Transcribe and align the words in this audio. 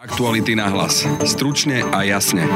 Aktuality 0.00 0.56
na 0.56 0.72
hlas. 0.72 1.04
Stručne 1.28 1.84
a 1.92 2.00
jasne. 2.08 2.48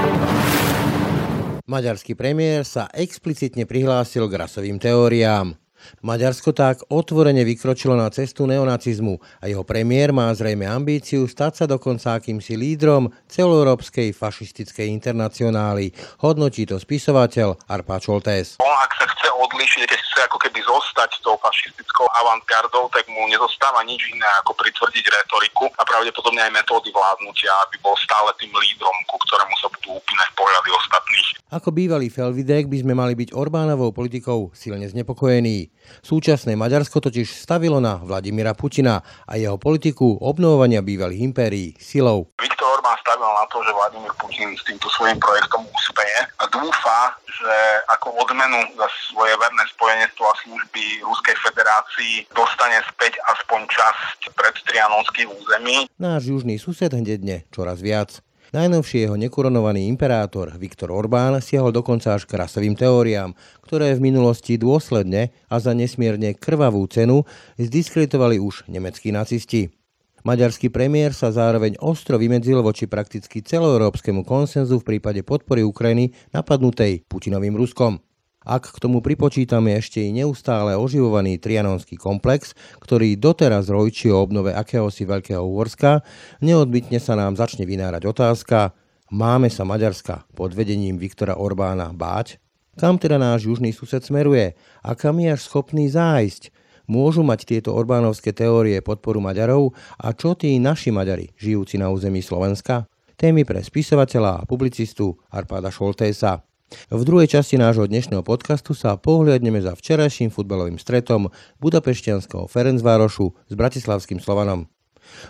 Maďarský 1.68 2.16
premiér 2.16 2.64
sa 2.64 2.88
explicitne 2.88 3.68
prihlásil 3.68 4.24
k 4.32 4.40
rasovým 4.40 4.80
teóriám. 4.80 5.52
Maďarsko 6.00 6.56
tak 6.56 6.80
otvorene 6.88 7.44
vykročilo 7.44 8.00
na 8.00 8.08
cestu 8.08 8.48
neonacizmu 8.48 9.20
a 9.20 9.52
jeho 9.52 9.60
premiér 9.60 10.16
má 10.16 10.32
zrejme 10.32 10.64
ambíciu 10.64 11.28
stať 11.28 11.52
sa 11.52 11.64
dokonca 11.68 12.16
akýmsi 12.16 12.56
lídrom 12.56 13.12
celoeurópskej 13.28 14.16
fašistickej 14.16 14.88
internacionály. 14.88 15.92
Hodnotí 16.24 16.64
to 16.64 16.80
spisovateľ 16.80 17.60
Arpa 17.68 18.00
Čoltés. 18.00 18.56
On, 18.64 18.72
ak 18.72 18.92
sa 18.96 19.04
chce 19.04 19.28
odlišiť, 19.28 19.82
keď 19.84 20.00
chce 20.00 20.18
ako 20.32 20.38
keby 20.40 20.60
zostať 20.64 20.93
tou 21.24 21.36
fašistickou 21.40 22.06
avantgardou, 22.24 22.88
tak 22.92 23.04
mu 23.10 23.26
nezostáva 23.28 23.82
nič 23.84 24.00
iné 24.12 24.28
ako 24.44 24.56
pritvrdiť 24.56 25.04
retoriku 25.10 25.68
a 25.76 25.82
pravdepodobne 25.82 26.40
aj 26.44 26.52
metódy 26.54 26.92
vládnutia, 26.94 27.50
aby 27.68 27.76
bol 27.82 27.96
stále 28.00 28.30
tým 28.40 28.52
lídrom, 28.54 28.96
ku 29.10 29.16
ktorému 29.28 29.54
sa 29.60 29.68
budú 29.72 29.98
upínať 29.98 30.28
pohľady 30.38 30.70
ostatných. 30.72 31.28
Ako 31.54 31.68
bývalý 31.70 32.10
Felvidek 32.10 32.66
by 32.66 32.82
sme 32.82 32.94
mali 32.98 33.14
byť 33.14 33.30
Orbánovou 33.36 33.94
politikou 33.94 34.50
silne 34.56 34.90
znepokojení. 34.90 35.70
Súčasné 36.02 36.58
Maďarsko 36.58 36.98
totiž 36.98 37.30
stavilo 37.30 37.78
na 37.78 38.00
Vladimira 38.00 38.56
Putina 38.56 39.04
a 39.28 39.38
jeho 39.38 39.60
politiku 39.60 40.18
obnovovania 40.18 40.82
bývalých 40.82 41.20
impérií 41.22 41.68
silou. 41.78 42.32
Viktor 42.42 42.80
Orbán 42.80 42.98
stavil 43.00 43.28
na 43.28 43.46
to, 43.48 43.62
že 43.62 43.70
Vladimír 43.70 44.14
Putin 44.18 44.50
s 44.58 44.62
týmto 44.66 44.88
svojím 44.92 45.20
projektom 45.22 45.62
úspeje 45.62 46.18
a 46.42 46.44
dúfa, 46.50 47.14
že 47.28 47.54
ako 47.92 48.18
odmenu 48.18 48.60
za 48.74 48.88
svoje 49.08 49.34
verné 49.38 49.64
spojenectvo 49.72 50.24
a 50.26 50.34
služby 50.42 50.84
Ruskej 51.02 51.36
federácii 51.40 52.14
dostane 52.30 52.78
späť 52.86 53.18
aspoň 53.34 53.66
časť 53.66 54.18
predstrianonských 54.36 55.28
území. 55.30 55.76
Náš 55.98 56.30
južný 56.30 56.60
sused 56.60 56.92
hnedne 56.92 57.48
čoraz 57.50 57.80
viac. 57.80 58.20
Najnovší 58.54 59.10
jeho 59.10 59.18
nekoronovaný 59.18 59.90
imperátor 59.90 60.54
Viktor 60.54 60.94
Orbán 60.94 61.42
siahol 61.42 61.74
dokonca 61.74 62.14
až 62.14 62.22
k 62.22 62.38
rasovým 62.38 62.78
teóriám, 62.78 63.34
ktoré 63.66 63.98
v 63.98 64.14
minulosti 64.14 64.54
dôsledne 64.54 65.34
a 65.50 65.58
za 65.58 65.74
nesmierne 65.74 66.38
krvavú 66.38 66.86
cenu 66.86 67.26
zdiskreditovali 67.58 68.38
už 68.38 68.70
nemeckí 68.70 69.10
nacisti. 69.10 69.74
Maďarský 70.22 70.70
premiér 70.70 71.12
sa 71.12 71.34
zároveň 71.34 71.76
ostro 71.82 72.16
vymedzil 72.16 72.62
voči 72.62 72.86
prakticky 72.86 73.42
celoeurópskemu 73.42 74.22
konsenzu 74.22 74.80
v 74.80 74.96
prípade 74.96 75.20
podpory 75.26 75.66
Ukrajiny 75.66 76.14
napadnutej 76.30 77.04
Putinovým 77.10 77.58
Ruskom. 77.58 78.00
Ak 78.44 78.76
k 78.76 78.76
tomu 78.76 79.00
pripočítame 79.00 79.72
ešte 79.80 80.04
i 80.04 80.12
neustále 80.12 80.76
oživovaný 80.76 81.40
trianonský 81.40 81.96
komplex, 81.96 82.52
ktorý 82.76 83.16
doteraz 83.16 83.72
rojčí 83.72 84.12
o 84.12 84.20
obnove 84.20 84.52
akéhosi 84.52 85.08
Veľkého 85.08 85.40
Úorska, 85.40 86.04
neodbytne 86.44 87.00
sa 87.00 87.16
nám 87.16 87.40
začne 87.40 87.64
vynárať 87.64 88.04
otázka, 88.04 88.76
máme 89.08 89.48
sa 89.48 89.64
Maďarska 89.64 90.28
pod 90.36 90.52
vedením 90.52 91.00
Viktora 91.00 91.40
Orbána 91.40 91.88
báť? 91.96 92.36
Kam 92.76 93.00
teda 93.00 93.16
náš 93.16 93.48
južný 93.48 93.72
sused 93.72 94.04
smeruje? 94.04 94.52
A 94.84 94.92
kam 94.92 95.24
je 95.24 95.32
až 95.32 95.40
schopný 95.48 95.88
zájsť? 95.88 96.52
Môžu 96.84 97.24
mať 97.24 97.48
tieto 97.48 97.72
Orbánovské 97.72 98.36
teórie 98.36 98.76
podporu 98.84 99.24
Maďarov? 99.24 99.72
A 99.96 100.12
čo 100.12 100.36
tí 100.36 100.60
naši 100.60 100.92
Maďari, 100.92 101.32
žijúci 101.40 101.80
na 101.80 101.88
území 101.88 102.20
Slovenska? 102.20 102.84
Témy 103.16 103.48
pre 103.48 103.64
spisovateľa 103.64 104.42
a 104.42 104.46
publicistu 104.46 105.16
Arpáda 105.32 105.72
Šoltésa. 105.72 106.44
V 106.88 107.02
druhej 107.04 107.28
časti 107.28 107.60
nášho 107.60 107.84
dnešného 107.84 108.24
podcastu 108.24 108.72
sa 108.72 108.96
pohľadneme 108.96 109.60
za 109.60 109.76
včerajším 109.76 110.32
futbalovým 110.32 110.80
stretom 110.80 111.28
budapešťanského 111.60 112.48
Ferencvárošu 112.48 113.30
s 113.30 113.52
bratislavským 113.52 114.16
Slovanom. 114.16 114.64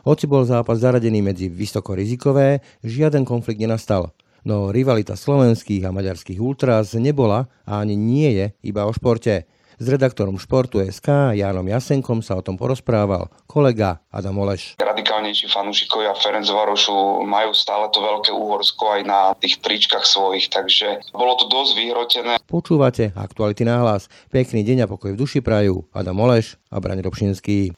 Hoci 0.06 0.30
bol 0.30 0.46
zápas 0.46 0.78
zaradený 0.78 1.26
medzi 1.26 1.50
vysokorizikové, 1.50 2.62
žiaden 2.86 3.26
konflikt 3.26 3.58
nenastal. 3.58 4.14
No 4.46 4.70
rivalita 4.70 5.18
slovenských 5.18 5.88
a 5.88 5.90
maďarských 5.90 6.38
ultras 6.38 6.94
nebola 6.94 7.50
a 7.66 7.82
ani 7.82 7.98
nie 7.98 8.30
je 8.30 8.46
iba 8.62 8.86
o 8.86 8.92
športe. 8.94 9.50
S 9.74 9.86
redaktorom 9.90 10.38
Športu 10.38 10.78
SK 10.78 11.34
Jánom 11.34 11.66
Jasenkom 11.66 12.22
sa 12.22 12.38
o 12.38 12.42
tom 12.46 12.54
porozprával 12.54 13.26
kolega 13.50 13.98
Adam 14.14 14.38
Oleš. 14.38 14.78
Radikálnejší 14.78 15.50
fanúšikovia 15.50 16.14
Ferenc 16.14 16.46
Varošu 16.46 17.26
majú 17.26 17.50
stále 17.50 17.90
to 17.90 17.98
veľké 17.98 18.30
úhorsko 18.30 19.00
aj 19.00 19.02
na 19.02 19.20
tých 19.42 19.58
tričkách 19.58 20.06
svojich, 20.06 20.46
takže 20.46 21.02
bolo 21.10 21.34
to 21.40 21.50
dosť 21.50 21.72
vyhrotené. 21.74 22.34
Počúvate 22.46 23.10
aktuality 23.18 23.66
náhlas. 23.66 24.06
Pekný 24.30 24.62
deň 24.62 24.86
a 24.86 24.90
pokoj 24.90 25.10
v 25.10 25.20
duši 25.20 25.42
prajú 25.42 25.82
Adam 25.90 26.22
Oleš 26.22 26.54
a 26.70 26.78
Braň 26.78 27.02
Robšinský. 27.02 27.74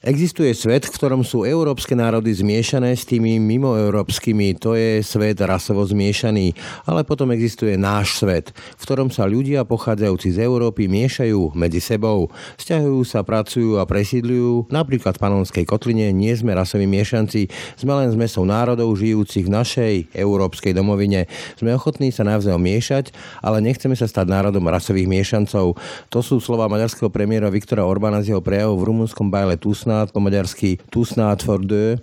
Existuje 0.00 0.56
svet, 0.56 0.88
v 0.88 0.96
ktorom 0.96 1.20
sú 1.20 1.44
európske 1.44 1.92
národy 1.92 2.32
zmiešané 2.32 2.96
s 2.96 3.04
tými 3.04 3.36
mimoeurópskymi. 3.36 4.56
To 4.64 4.72
je 4.72 5.04
svet 5.04 5.36
rasovo 5.44 5.84
zmiešaný. 5.84 6.56
Ale 6.88 7.04
potom 7.04 7.28
existuje 7.36 7.76
náš 7.76 8.16
svet, 8.16 8.48
v 8.48 8.80
ktorom 8.80 9.12
sa 9.12 9.28
ľudia 9.28 9.60
pochádzajúci 9.68 10.40
z 10.40 10.48
Európy 10.48 10.88
miešajú 10.88 11.52
medzi 11.52 11.84
sebou. 11.84 12.32
Sťahujú 12.56 13.04
sa, 13.04 13.20
pracujú 13.20 13.76
a 13.76 13.84
presídľujú. 13.84 14.72
Napríklad 14.72 15.20
v 15.20 15.22
Panonskej 15.28 15.68
kotline 15.68 16.16
nie 16.16 16.32
sme 16.32 16.56
rasoví 16.56 16.88
miešanci. 16.88 17.52
Sme 17.76 17.92
len 18.00 18.08
zmesou 18.08 18.48
národov 18.48 18.96
žijúcich 18.96 19.44
v 19.44 19.52
našej 19.52 19.94
európskej 20.16 20.72
domovine. 20.72 21.28
Sme 21.60 21.76
ochotní 21.76 22.08
sa 22.08 22.24
navzájom 22.24 22.64
miešať, 22.64 23.12
ale 23.44 23.60
nechceme 23.60 23.92
sa 23.92 24.08
stať 24.08 24.32
národom 24.32 24.64
rasových 24.64 25.12
miešancov. 25.12 25.76
To 26.08 26.18
sú 26.24 26.40
slova 26.40 26.72
maďarského 26.72 27.12
premiéra 27.12 27.52
Viktora 27.52 27.84
Orbána 27.84 28.24
z 28.24 28.32
jeho 28.32 28.40
prejavu 28.40 28.80
v 28.80 28.88
rumunskom 28.88 29.28
bajle 29.28 29.60
Tusna 29.60 29.89
snad 29.90 30.14
po 30.14 30.22
maďarsky 30.22 30.78
tu 30.86 31.02
snad 31.02 31.42
for 31.42 31.58
deux. 31.58 31.98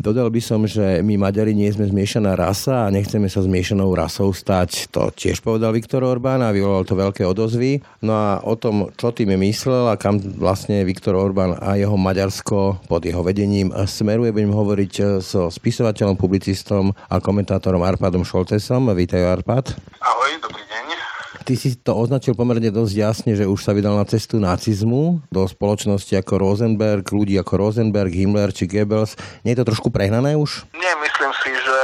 Dodal 0.00 0.32
by 0.32 0.40
som, 0.40 0.64
že 0.64 1.04
my 1.04 1.20
Maďari 1.20 1.52
nie 1.52 1.68
sme 1.68 1.84
zmiešaná 1.84 2.32
rasa 2.32 2.88
a 2.88 2.92
nechceme 2.92 3.28
sa 3.28 3.44
zmiešanou 3.44 3.92
rasou 3.92 4.32
stať. 4.32 4.88
To 4.96 5.12
tiež 5.12 5.44
povedal 5.44 5.76
Viktor 5.76 6.00
Orbán 6.00 6.40
a 6.40 6.56
vyvolal 6.56 6.88
to 6.88 6.96
veľké 6.96 7.20
odozvy. 7.28 7.84
No 8.00 8.16
a 8.16 8.40
o 8.40 8.56
tom, 8.56 8.88
čo 8.96 9.12
tým 9.12 9.36
myslel 9.36 9.92
a 9.92 10.00
kam 10.00 10.16
vlastne 10.40 10.80
Viktor 10.88 11.12
Orbán 11.12 11.52
a 11.60 11.76
jeho 11.76 12.00
Maďarsko 12.00 12.88
pod 12.88 13.04
jeho 13.04 13.20
vedením 13.20 13.68
smeruje, 13.84 14.32
budem 14.32 14.56
hovoriť 14.56 15.20
so 15.20 15.52
spisovateľom, 15.52 16.16
publicistom 16.16 16.96
a 17.12 17.20
komentátorom 17.20 17.84
Arpadom 17.84 18.24
Šoltesom. 18.24 18.88
Vítaj 18.96 19.20
Arpad. 19.20 19.76
Ahoj, 20.00 20.32
dobrý 20.40 20.64
deň. 20.64 20.89
Ty 21.50 21.58
si 21.58 21.74
to 21.74 21.98
označil 21.98 22.38
pomerne 22.38 22.70
dosť 22.70 22.94
jasne, 22.94 23.34
že 23.34 23.42
už 23.42 23.58
sa 23.66 23.74
vydal 23.74 23.98
na 23.98 24.06
cestu 24.06 24.38
nacizmu 24.38 25.18
do 25.34 25.42
spoločnosti 25.50 26.14
ako 26.22 26.38
Rosenberg, 26.38 27.02
ľudí 27.10 27.34
ako 27.42 27.58
Rosenberg, 27.58 28.14
Himmler 28.14 28.54
či 28.54 28.70
Goebbels. 28.70 29.18
Nie 29.42 29.58
je 29.58 29.66
to 29.66 29.74
trošku 29.74 29.90
prehnané 29.90 30.38
už? 30.38 30.62
Nie, 30.78 30.94
myslím 31.02 31.32
si, 31.42 31.50
že 31.50 31.78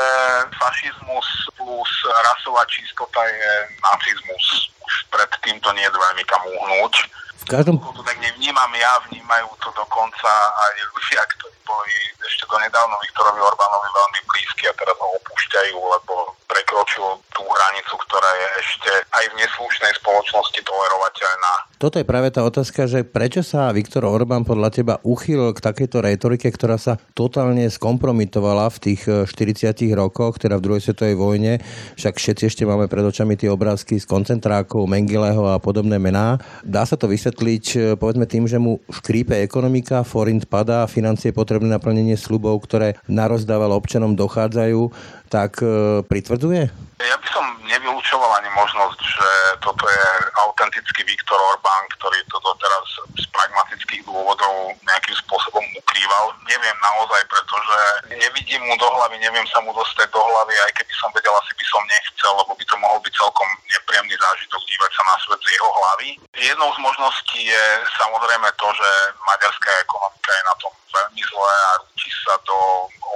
fašizmus 0.54 1.50
plus 1.59 1.93
rasová 2.06 2.62
čistota 2.71 3.27
je 3.27 3.75
nacizmus. 3.82 4.71
Už 4.71 4.94
pred 5.10 5.34
týmto 5.43 5.75
nie 5.75 5.83
je 5.83 5.91
veľmi 5.91 6.22
kam 6.31 6.47
uhnúť. 6.47 7.10
V 7.43 7.44
každom... 7.50 7.83
To 7.83 8.06
tak 8.06 8.22
nevnímam 8.22 8.71
ja, 8.78 9.03
vnímajú 9.10 9.50
to 9.66 9.75
dokonca 9.75 10.31
aj 10.62 10.75
ľudia, 10.94 11.27
ktorí 11.27 11.59
boli 11.66 11.94
ešte 12.22 12.47
donedávno 12.47 12.94
Viktorovi 13.03 13.43
Orbánovi 13.43 13.88
veľmi 13.91 14.21
blízki 14.31 14.71
a 14.71 14.78
teraz 14.78 14.94
ho 14.94 15.10
opúšťajú, 15.19 15.75
lebo 15.75 16.36
prekročil 16.56 17.21
tú 17.37 17.44
hranicu, 17.44 17.94
ktorá 18.09 18.31
je 18.41 18.49
ešte 18.65 18.93
aj 19.12 19.25
v 19.28 19.44
neslušnej 19.44 19.93
spoločnosti 20.00 20.61
tolerovateľná. 20.65 21.53
Toto 21.77 22.01
je 22.01 22.09
práve 22.09 22.33
tá 22.33 22.41
otázka, 22.41 22.89
že 22.89 23.05
prečo 23.05 23.45
sa 23.45 23.69
Viktor 23.69 24.09
Orbán 24.09 24.49
podľa 24.49 24.73
teba 24.73 24.95
uchýlil 25.05 25.53
k 25.53 25.61
takejto 25.61 26.01
retorike, 26.09 26.49
ktorá 26.49 26.81
sa 26.81 26.97
totálne 27.13 27.69
skompromitovala 27.69 28.73
v 28.73 28.79
tých 28.81 29.05
40 29.05 29.77
eh, 29.77 29.93
rokoch, 29.93 30.41
teda 30.41 30.57
v 30.57 30.65
druhej 30.65 30.89
svetovej 30.89 31.21
vojne. 31.21 31.61
Však 32.01 32.17
všetci 32.17 32.43
ešte 32.49 32.65
máme 32.65 32.89
pred 32.89 33.05
očami 33.05 33.37
tie 33.37 33.53
obrázky 33.53 34.01
z 34.01 34.09
koncentrákov, 34.09 34.89
Mengeleho 34.89 35.53
a 35.53 35.61
podobné 35.61 36.01
mená. 36.01 36.41
Dá 36.65 36.89
sa 36.89 36.97
to 36.97 37.13
vysvetliť 37.13 37.65
eh, 37.77 37.81
povedzme 37.93 38.25
tým, 38.25 38.49
že 38.49 38.57
mu 38.57 38.81
škrípe 38.89 39.37
ekonomika, 39.37 40.01
forint 40.01 40.49
padá, 40.49 40.89
financie 40.89 41.37
potrebné 41.37 41.69
na 41.69 41.77
plnenie 41.77 42.17
slubov, 42.17 42.57
ktoré 42.65 42.97
narozdával 43.05 43.77
občanom 43.77 44.17
dochádzajú, 44.17 44.81
tak 45.29 45.61
e, 45.61 46.01
pritvrdzuje? 46.07 46.71
Ja 46.97 47.13
by 47.21 47.28
som 47.28 47.45
nevylúčoval 47.69 48.41
ani 48.41 48.48
možnosť, 48.57 49.01
že 49.04 49.28
toto 49.60 49.84
je 49.84 50.07
autentický 50.48 51.04
Viktor 51.04 51.37
Orbán, 51.37 51.84
ktorý 52.01 52.16
toto 52.33 52.57
teraz 52.57 52.89
z 53.21 53.25
pragmatických 53.37 54.01
dôvodov 54.09 54.72
nejakým 54.81 55.13
spôsobom 55.21 55.60
ukrýval. 55.77 56.33
Neviem 56.48 56.78
naozaj, 56.81 57.21
pretože 57.28 57.78
nevidím 58.16 58.65
mu 58.65 58.81
do 58.81 58.89
hlavy, 58.89 59.21
neviem 59.21 59.45
sa 59.53 59.60
mu 59.60 59.77
dostať 59.77 60.09
do 60.09 60.25
hlavy, 60.25 60.57
aj 60.57 60.72
keby 60.72 60.95
som 60.97 61.13
vedel, 61.13 61.37
asi 61.37 61.53
by 61.53 61.66
som 61.69 61.83
nechcel, 61.84 62.33
lebo 62.33 62.53
by 62.57 62.65
to 62.65 62.77
mohol 62.81 62.98
byť 63.04 63.13
celkom 63.13 63.48
nepríjemný 63.77 64.16
zážitok 64.16 64.63
dívať 64.65 64.91
sa 64.97 65.03
na 65.04 65.16
svet 65.21 65.41
z 65.45 65.53
jeho 65.53 65.69
hlavy. 65.69 66.09
Jednou 66.33 66.71
z 66.72 66.78
možností 66.81 67.41
je 67.45 67.65
samozrejme 68.01 68.48
to, 68.57 68.69
že 68.72 68.91
maďarská 69.21 69.71
ekonomika 69.84 70.33
je 70.33 70.43
na 70.48 70.54
tom 70.65 70.72
veľmi 70.97 71.22
zlé 71.28 71.53
a 71.60 71.71
rúči 71.84 72.10
sa 72.25 72.41
do 72.48 72.57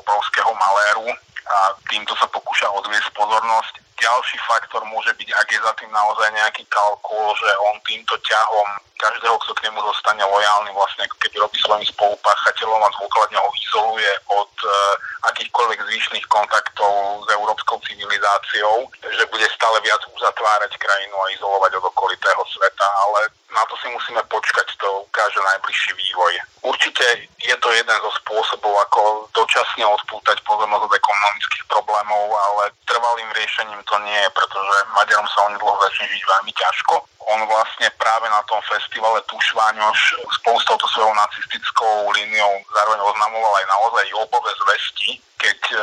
obrovského 0.04 0.52
maléru 0.52 1.08
a 1.50 1.74
týmto 1.90 2.14
sa 2.14 2.28
pokúša 2.50 2.66
odviesť 2.82 3.14
pozornosť. 3.14 3.78
Ďalší 3.94 4.42
faktor 4.42 4.82
môže 4.90 5.14
byť, 5.14 5.28
ak 5.38 5.48
je 5.54 5.60
za 5.62 5.72
tým 5.78 5.86
naozaj 5.94 6.34
nejaký 6.34 6.66
kalkul, 6.66 7.30
že 7.38 7.46
on 7.70 7.78
týmto 7.86 8.18
ťahom 8.26 8.66
každého, 8.98 9.38
kto 9.38 9.52
k 9.54 9.70
nemu 9.70 9.78
zostane 9.78 10.18
lojálny, 10.26 10.74
vlastne 10.74 11.06
ako 11.06 11.16
keby 11.22 11.36
robí 11.46 11.56
svojim 11.62 11.86
spolupáchateľom 11.86 12.82
a 12.82 12.94
dôkladne 12.98 13.38
ho 13.38 13.50
izoluje 13.54 14.12
od 14.34 14.50
uh, 14.66 14.98
akýchkoľvek 15.30 15.78
zvyšných 15.78 16.26
kontaktov 16.26 17.22
s 17.22 17.26
európskou 17.38 17.78
civilizáciou, 17.86 18.90
že 18.98 19.30
bude 19.30 19.46
stále 19.54 19.78
viac 19.86 20.02
uzatvárať 20.10 20.74
krajinu 20.74 21.14
a 21.14 21.30
izolovať 21.38 21.78
od 21.78 21.84
okolitého 21.94 22.42
sveta, 22.50 22.86
ale 23.06 23.30
na 23.54 23.62
to 23.70 23.78
si 23.78 23.86
musíme 23.94 24.26
počkať, 24.26 24.74
to 24.74 25.06
ukáže 25.06 25.38
najbližší 25.38 25.94
vývoj. 25.94 26.34
Určite 26.66 27.29
je 27.40 27.56
to 27.56 27.68
jeden 27.72 27.96
zo 28.04 28.10
spôsobov, 28.20 28.74
ako 28.84 29.28
dočasne 29.32 29.84
odpútať 29.88 30.44
pozornosť 30.44 30.84
od 30.84 30.92
ekonomických 30.92 31.64
problémov, 31.72 32.36
ale 32.36 32.68
trvalým 32.84 33.30
riešením 33.32 33.80
to 33.88 33.96
nie 34.04 34.18
je, 34.20 34.30
pretože 34.36 34.76
Maďarom 34.92 35.24
sa 35.32 35.48
onedlho 35.48 35.74
začne 35.88 36.06
žiť 36.12 36.22
veľmi 36.22 36.52
ťažko. 36.52 36.94
On 37.32 37.40
vlastne 37.48 37.88
práve 37.96 38.26
na 38.28 38.42
tom 38.44 38.60
festivale 38.68 39.24
Tušváňoš 39.24 40.00
spolu 40.40 40.56
s 40.60 40.68
touto 40.68 40.84
svojou 40.92 41.12
nacistickou 41.16 42.12
líniou 42.12 42.52
zároveň 42.76 43.00
oznamoval 43.00 43.52
aj 43.56 43.66
naozaj 43.72 44.04
jobové 44.12 44.52
zvesti, 44.66 45.10
keď 45.40 45.60
e, 45.72 45.76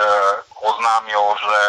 oznámil, 0.61 1.23
že 1.41 1.61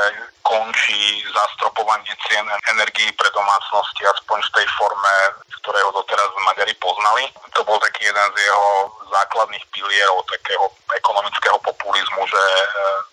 končí 0.44 1.24
zastropovanie 1.32 2.12
cien 2.28 2.44
energií 2.72 3.12
pre 3.16 3.28
domácnosti, 3.32 4.04
aspoň 4.04 4.38
v 4.44 4.54
tej 4.60 4.66
forme, 4.76 5.14
v 5.44 5.56
ktorej 5.64 5.82
ho 5.88 5.92
doteraz 5.92 6.28
Maďari 6.48 6.72
poznali. 6.80 7.28
To 7.56 7.64
bol 7.64 7.80
taký 7.80 8.08
jeden 8.08 8.28
z 8.32 8.36
jeho 8.44 8.68
základných 9.08 9.64
pilierov 9.72 10.24
takého 10.28 10.68
ekonomického 10.96 11.58
populizmu, 11.64 12.22
že 12.28 12.44
e, 12.44 12.64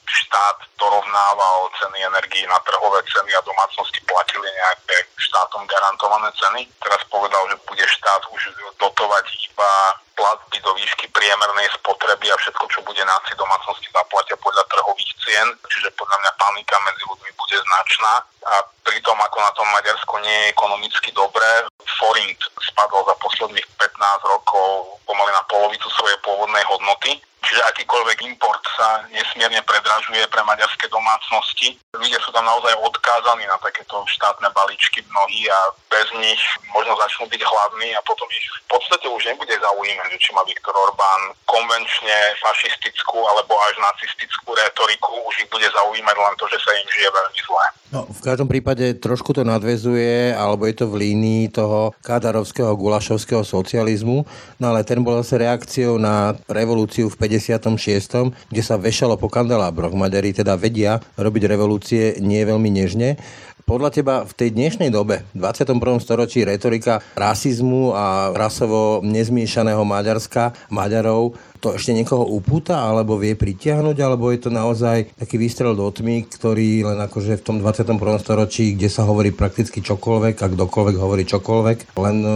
štát 0.05 0.57
dorovnával 0.79 1.71
ceny 1.79 2.07
energií 2.07 2.43
na 2.47 2.59
trhové 2.67 2.99
ceny 3.07 3.31
a 3.35 3.47
domácnosti 3.47 3.99
platili 4.03 4.47
nejaké 4.47 5.07
štátom 5.19 5.63
garantované 5.67 6.31
ceny. 6.35 6.67
Teraz 6.83 7.01
povedal, 7.07 7.47
že 7.51 7.63
bude 7.67 7.85
štát 7.87 8.21
už 8.31 8.41
dotovať 8.79 9.25
iba 9.51 9.71
platby 10.15 10.57
do 10.63 10.71
výšky 10.73 11.11
priemernej 11.11 11.67
spotreby 11.75 12.31
a 12.31 12.39
všetko, 12.39 12.65
čo 12.71 12.79
bude 12.87 13.03
na 13.03 13.15
domácnosti 13.35 13.87
zaplatia 13.91 14.39
podľa 14.39 14.63
trhových 14.71 15.11
cien, 15.21 15.47
čiže 15.67 15.91
podľa 15.99 16.17
mňa 16.23 16.31
panika 16.39 16.75
medzi 16.87 17.03
ľuďmi 17.05 17.31
bude 17.35 17.57
značná. 17.59 18.13
A 18.45 18.53
pritom 18.87 19.17
ako 19.19 19.37
na 19.43 19.51
tom 19.53 19.67
Maďarsko 19.75 20.15
nie 20.23 20.37
je 20.47 20.51
ekonomicky 20.55 21.09
dobré, 21.11 21.67
forint 21.99 22.39
spadol 22.63 23.03
za 23.05 23.15
posledných 23.19 23.67
15 23.77 24.33
rokov 24.33 24.99
pomaly 25.05 25.31
na 25.35 25.43
polovicu 25.51 25.87
svojej 25.93 26.17
pôvodnej 26.23 26.63
hodnoty 26.65 27.19
Čiže 27.45 27.61
akýkoľvek 27.61 28.25
import 28.25 28.63
sa 28.73 29.05
nesmierne 29.13 29.61
predražuje 29.61 30.25
pre 30.33 30.41
maďarské 30.41 30.89
domácnosti. 30.89 31.77
Ľudia 31.93 32.17
sú 32.25 32.33
tam 32.33 32.43
naozaj 32.49 32.73
odkázaní 32.81 33.45
na 33.45 33.57
takéto 33.61 34.01
štátne 34.09 34.49
balíčky 34.49 35.05
mnohí 35.05 35.45
a 35.45 35.59
bez 35.93 36.09
nich 36.17 36.41
možno 36.73 36.97
začnú 36.97 37.29
byť 37.29 37.41
hladní 37.45 37.93
a 37.93 38.01
potom 38.03 38.27
ich 38.33 38.47
v 38.65 38.67
podstate 38.67 39.05
už 39.07 39.21
nebude 39.29 39.53
zaujímať, 39.53 40.11
či 40.17 40.33
má 40.33 40.41
Viktor 40.43 40.73
Orbán 40.73 41.37
konvenčne 41.45 42.17
fašistickú 42.41 43.21
alebo 43.29 43.53
až 43.69 43.77
nacistickú 43.79 44.51
retoriku, 44.57 45.13
už 45.29 45.45
ich 45.45 45.49
bude 45.53 45.69
zaujímať 45.69 46.15
len 46.17 46.33
to, 46.41 46.45
že 46.49 46.59
sa 46.59 46.71
im 46.73 46.89
žije 46.89 47.09
veľmi 47.13 47.39
zle. 47.45 47.65
No, 47.95 47.99
v 48.11 48.21
každom 48.25 48.51
prípade 48.51 48.97
trošku 48.99 49.31
to 49.31 49.47
nadvezuje, 49.47 50.35
alebo 50.35 50.67
je 50.67 50.75
to 50.75 50.85
v 50.91 50.99
línii 50.99 51.53
toho 51.53 51.95
kadarovského 52.03 52.75
gulašovského 52.75 53.45
socializmu, 53.45 54.27
no 54.59 54.65
ale 54.67 54.83
ten 54.83 54.99
bol 54.99 55.21
zase 55.23 55.39
reakciou 55.39 55.95
na 55.95 56.35
revolúciu 56.51 57.07
v 57.07 57.15
56., 57.37 58.51
kde 58.51 58.61
sa 58.63 58.75
vešalo 58.79 59.19
po 59.19 59.27
kandelábroch. 59.27 59.95
Maďari 59.95 60.35
teda 60.35 60.55
vedia 60.55 61.03
robiť 61.19 61.43
revolúcie 61.47 62.17
nie 62.23 62.41
veľmi 62.43 62.69
nežne. 62.71 63.19
Podľa 63.65 63.89
teba 63.89 64.15
v 64.21 64.33
tej 64.37 64.53
dnešnej 64.53 64.93
dobe, 64.93 65.25
v 65.33 65.41
21. 65.41 65.81
storočí, 65.97 66.45
retorika 66.45 67.01
rasizmu 67.17 67.97
a 67.97 68.29
rasovo 68.29 69.01
nezmiešaného 69.01 69.81
Maďarska, 69.81 70.53
Maďarov, 70.69 71.33
to 71.65 71.73
ešte 71.73 71.97
niekoho 71.97 72.21
upúta, 72.21 72.77
alebo 72.77 73.17
vie 73.17 73.33
pritiahnuť, 73.33 73.97
alebo 73.97 74.29
je 74.29 74.37
to 74.45 74.53
naozaj 74.53 75.09
taký 75.17 75.41
výstrel 75.41 75.73
do 75.73 75.89
tmy, 75.89 76.29
ktorý 76.29 76.85
len 76.85 77.01
akože 77.01 77.41
v 77.41 77.45
tom 77.45 77.57
21. 77.57 77.97
storočí, 78.21 78.77
kde 78.77 78.85
sa 78.85 79.01
hovorí 79.09 79.33
prakticky 79.33 79.81
čokoľvek 79.81 80.45
a 80.45 80.53
kdokoľvek 80.53 80.95
hovorí 81.01 81.25
čokoľvek, 81.25 81.97
len 81.97 82.17
e, 82.21 82.29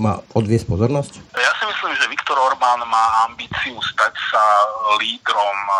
má 0.00 0.16
odviesť 0.32 0.64
pozornosť? 0.64 1.12
Ja 1.36 1.52
si 1.60 1.64
myslím, 1.68 1.92
že 1.92 2.08
Viktor 2.08 2.40
Orbán 2.40 2.80
má 2.88 3.28
ambíciu 3.28 3.76
stať 3.84 4.16
sa 4.32 4.44
lídrom 4.96 5.58
e, 5.68 5.76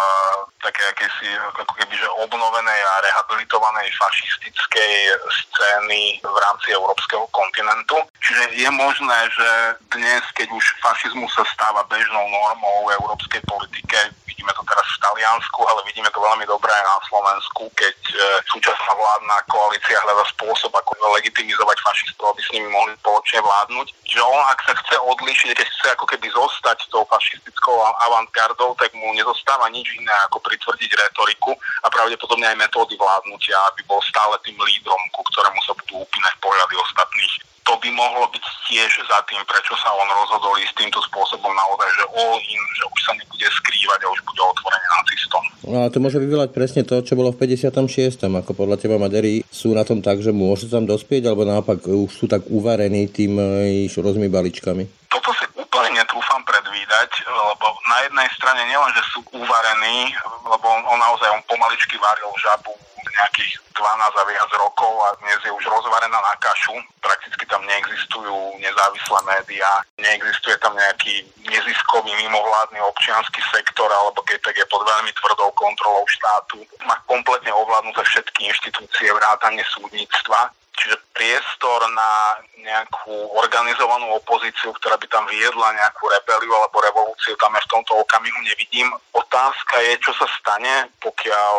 také 0.60 0.84
akési 0.92 1.28
ako 1.56 1.72
keby, 1.72 1.94
že 1.96 2.08
obnovenej 2.20 2.80
a 2.84 2.94
rehabilitovanej 3.00 3.88
fašistickej 3.96 4.92
scény 5.24 6.20
v 6.20 6.36
rámci 6.36 6.76
európskeho 6.76 7.24
kontinentu. 7.32 7.96
Čiže 8.20 8.60
je 8.60 8.68
možné, 8.68 9.18
že 9.32 9.48
dnes, 9.96 10.20
keď 10.36 10.52
už 10.52 10.64
fašizmus 10.84 11.32
sa 11.32 11.44
stáva 11.48 11.80
bežnou 11.88 12.28
normou 12.28 12.89
európskej 12.98 13.42
politike, 13.46 13.98
vidíme 14.40 14.56
to 14.56 14.64
teraz 14.64 14.88
v 14.96 15.02
Taliansku, 15.04 15.60
ale 15.68 15.84
vidíme 15.84 16.08
to 16.10 16.20
veľmi 16.22 16.48
dobre 16.48 16.72
aj 16.72 16.84
na 16.88 16.98
Slovensku, 17.12 17.68
keď 17.76 17.96
e, 18.08 18.16
súčasná 18.48 18.92
vládna 18.96 19.36
koalícia 19.52 20.00
hľada 20.00 20.24
spôsob, 20.32 20.72
ako 20.72 20.96
legitimizovať 21.20 21.76
fašistov, 21.84 22.32
aby 22.32 22.40
s 22.40 22.52
nimi 22.56 22.72
mohli 22.72 22.96
spoločne 23.04 23.44
vládnuť. 23.44 23.86
Že 24.08 24.20
on, 24.24 24.40
ak 24.48 24.60
sa 24.64 24.72
chce 24.80 24.96
odlíšiť, 24.96 25.50
keď 25.52 25.68
chce 25.68 25.86
ako 25.92 26.06
keby 26.08 26.26
zostať 26.32 26.88
tou 26.88 27.04
fašistickou 27.04 27.76
avantgardou, 28.08 28.72
tak 28.80 28.96
mu 28.96 29.12
nezostáva 29.12 29.68
nič 29.68 29.92
iné 30.00 30.14
ako 30.32 30.40
pritvrdiť 30.40 30.90
retoriku 30.96 31.52
a 31.84 31.92
pravdepodobne 31.92 32.48
aj 32.48 32.56
metódy 32.64 32.96
vládnutia, 32.96 33.60
aby 33.68 33.84
bol 33.84 34.00
stále 34.08 34.40
tým 34.40 34.56
lídrom, 34.56 35.02
ku 35.12 35.20
ktorému 35.28 35.60
sa 35.68 35.76
budú 35.76 36.00
upínať 36.00 36.34
pohľady 36.40 36.74
ostatných 36.80 37.49
to 37.70 37.78
by 37.78 37.90
mohlo 37.94 38.26
byť 38.34 38.44
tiež 38.66 38.90
za 39.06 39.22
tým, 39.30 39.38
prečo 39.46 39.78
sa 39.78 39.94
on 39.94 40.10
rozhodol 40.10 40.58
ísť 40.58 40.74
týmto 40.74 40.98
spôsobom 41.06 41.54
naozaj, 41.54 41.86
že 41.94 42.04
all 42.18 42.38
in, 42.42 42.62
že 42.74 42.84
už 42.90 42.98
sa 43.06 43.12
nebude 43.14 43.46
skrývať 43.46 44.00
a 44.02 44.10
už 44.10 44.20
bude 44.26 44.42
otvorene 44.42 44.88
nacistom. 44.98 45.42
No 45.70 45.78
a 45.86 45.86
to 45.86 46.02
môže 46.02 46.18
vyvolať 46.18 46.50
presne 46.50 46.82
to, 46.82 46.98
čo 47.06 47.14
bolo 47.14 47.30
v 47.30 47.46
56. 47.46 48.26
Ako 48.26 48.58
podľa 48.58 48.74
teba 48.74 48.98
Maďari 48.98 49.46
sú 49.46 49.70
na 49.70 49.86
tom 49.86 50.02
tak, 50.02 50.18
že 50.18 50.34
môžu 50.34 50.66
tam 50.66 50.82
dospieť, 50.82 51.30
alebo 51.30 51.46
naopak 51.46 51.86
už 51.86 52.10
sú 52.10 52.26
tak 52.26 52.42
uvarení 52.50 53.06
tým 53.06 53.38
rôznymi 53.86 54.26
balíčkami? 54.26 55.06
Toto 55.06 55.30
si 55.38 55.46
úplne 55.54 55.94
netrúfam 55.94 56.42
predvídať, 56.42 57.22
lebo 57.30 57.66
na 57.86 58.02
jednej 58.02 58.28
strane 58.34 58.66
nielen, 58.66 58.90
že 58.98 59.02
sú 59.14 59.22
uvarení, 59.30 60.10
lebo 60.42 60.66
on, 60.66 60.82
on 60.90 60.98
naozaj 60.98 61.30
on 61.30 61.42
pomaličky 61.46 61.94
varil 62.02 62.34
žabu 62.34 62.74
nejakých 63.08 63.52
12 63.74 64.20
a 64.20 64.24
viac 64.28 64.50
rokov 64.60 64.92
a 65.06 65.08
dnes 65.24 65.40
je 65.40 65.52
už 65.52 65.64
rozvarená 65.64 66.18
na 66.20 66.34
kašu. 66.40 66.76
Prakticky 67.00 67.44
tam 67.48 67.64
neexistujú 67.64 68.60
nezávislé 68.60 69.18
médiá, 69.24 69.72
neexistuje 69.96 70.56
tam 70.60 70.76
nejaký 70.76 71.24
neziskový 71.48 72.12
mimovládny 72.20 72.80
občianský 72.92 73.40
sektor, 73.48 73.88
alebo 73.88 74.20
keď 74.28 74.52
je 74.52 74.66
pod 74.68 74.84
veľmi 74.84 75.12
tvrdou 75.16 75.50
kontrolou 75.56 76.04
štátu. 76.08 76.60
Má 76.84 76.96
kompletne 77.08 77.52
ovládnuté 77.56 78.04
všetky 78.04 78.52
inštitúcie, 78.52 79.08
vrátanie 79.12 79.64
súdnictva 79.72 80.52
Čiže 80.80 80.96
priestor 81.12 81.84
na 81.92 82.40
nejakú 82.56 83.12
organizovanú 83.36 84.16
opozíciu, 84.16 84.72
ktorá 84.80 84.96
by 84.96 85.06
tam 85.12 85.28
viedla 85.28 85.76
nejakú 85.76 86.08
rebeliu 86.08 86.56
alebo 86.56 86.80
revolúciu, 86.80 87.36
tam 87.36 87.52
ja 87.52 87.60
v 87.60 87.72
tomto 87.76 88.00
okamihu 88.00 88.40
nevidím. 88.40 88.88
Otázka 89.12 89.76
je, 89.84 90.00
čo 90.00 90.16
sa 90.16 90.24
stane, 90.40 90.88
pokiaľ 91.04 91.56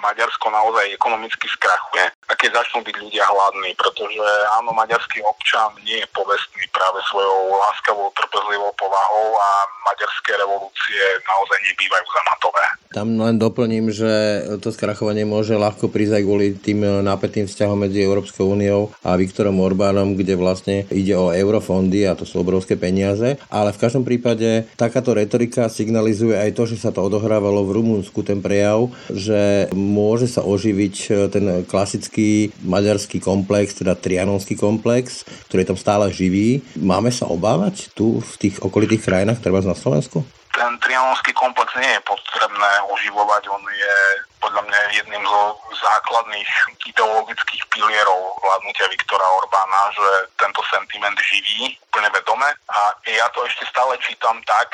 Maďarsko 0.00 0.48
naozaj 0.48 0.96
ekonomicky 0.96 1.46
skrachuje 1.46 2.08
a 2.30 2.32
keď 2.34 2.62
začnú 2.62 2.80
byť 2.86 2.96
ľudia 2.98 3.24
hladní, 3.26 3.76
pretože 3.76 4.24
áno, 4.56 4.72
maďarský 4.72 5.20
občan 5.26 5.76
nie 5.84 6.00
je 6.00 6.08
povestný 6.16 6.64
práve 6.72 6.98
svojou 7.12 7.52
láskavou, 7.58 8.08
trpezlivou 8.16 8.72
povahou 8.80 9.36
a 9.36 9.48
maďarské 9.92 10.40
revolúcie 10.40 11.02
naozaj 11.26 11.58
nebývajú 11.68 12.06
zamatové. 12.06 12.64
Tam 12.90 13.08
len 13.22 13.38
doplním, 13.38 13.94
že 13.94 14.10
to 14.58 14.74
skrachovanie 14.74 15.22
môže 15.22 15.54
ľahko 15.54 15.90
prísť 15.90 16.18
aj 16.18 16.24
kvôli 16.26 16.46
tým 16.58 16.82
nápetým 17.06 17.46
vzťahom 17.46 17.86
medzi 17.86 18.02
Európskou 18.02 18.50
úniou 18.50 18.90
a 19.06 19.14
Viktorom 19.14 19.62
Orbánom, 19.62 20.18
kde 20.18 20.34
vlastne 20.34 20.76
ide 20.90 21.14
o 21.14 21.30
eurofondy 21.30 22.06
a 22.06 22.18
to 22.18 22.26
sú 22.26 22.42
obrovské 22.42 22.74
peniaze, 22.74 23.38
ale 23.46 23.70
v 23.70 23.80
každom 23.82 24.02
prípade 24.02 24.66
takáto 24.74 25.14
retorika 25.14 25.70
signalizuje 25.70 26.34
aj 26.34 26.50
to, 26.54 26.66
že 26.66 26.82
sa 26.82 26.90
to 26.90 27.02
odohrávalo 27.02 27.62
v 27.66 27.78
Rumunsku, 27.78 28.26
ten 28.26 28.42
prejav, 28.42 28.90
že 29.10 29.70
môže 29.90 30.30
sa 30.30 30.46
oživiť 30.46 30.96
e, 31.10 31.10
ten 31.26 31.44
klasický 31.66 32.54
maďarský 32.62 33.18
komplex, 33.18 33.74
teda 33.82 33.98
trianonský 33.98 34.54
komplex, 34.54 35.26
ktorý 35.50 35.66
je 35.66 35.70
tam 35.74 35.80
stále 35.80 36.06
živý. 36.14 36.62
Máme 36.78 37.10
sa 37.10 37.26
obávať 37.26 37.90
tu 37.92 38.22
v 38.22 38.32
tých 38.38 38.62
okolitých 38.62 39.02
krajinách, 39.02 39.42
treba 39.42 39.58
na 39.60 39.74
Slovensku? 39.74 40.22
ten 40.50 40.76
trianonský 40.82 41.32
komplex 41.32 41.72
nie 41.80 41.88
je 41.88 42.04
potrebné 42.04 42.70
oživovať, 42.92 43.42
on 43.48 43.62
je 43.64 43.96
podľa 44.40 44.62
mňa 44.66 44.78
jedným 44.96 45.22
zo 45.22 45.42
základných 45.70 46.50
ideologických 46.88 47.62
pilierov 47.70 48.40
vládnutia 48.40 48.88
Viktora 48.88 49.24
Orbána, 49.40 49.80
že 49.94 50.08
tento 50.40 50.60
sentiment 50.72 51.16
živí 51.20 51.76
úplne 51.90 52.10
vedome 52.14 52.48
a 52.70 52.80
ja 53.06 53.26
to 53.34 53.44
ešte 53.44 53.66
stále 53.68 53.98
čítam 54.00 54.40
tak, 54.48 54.72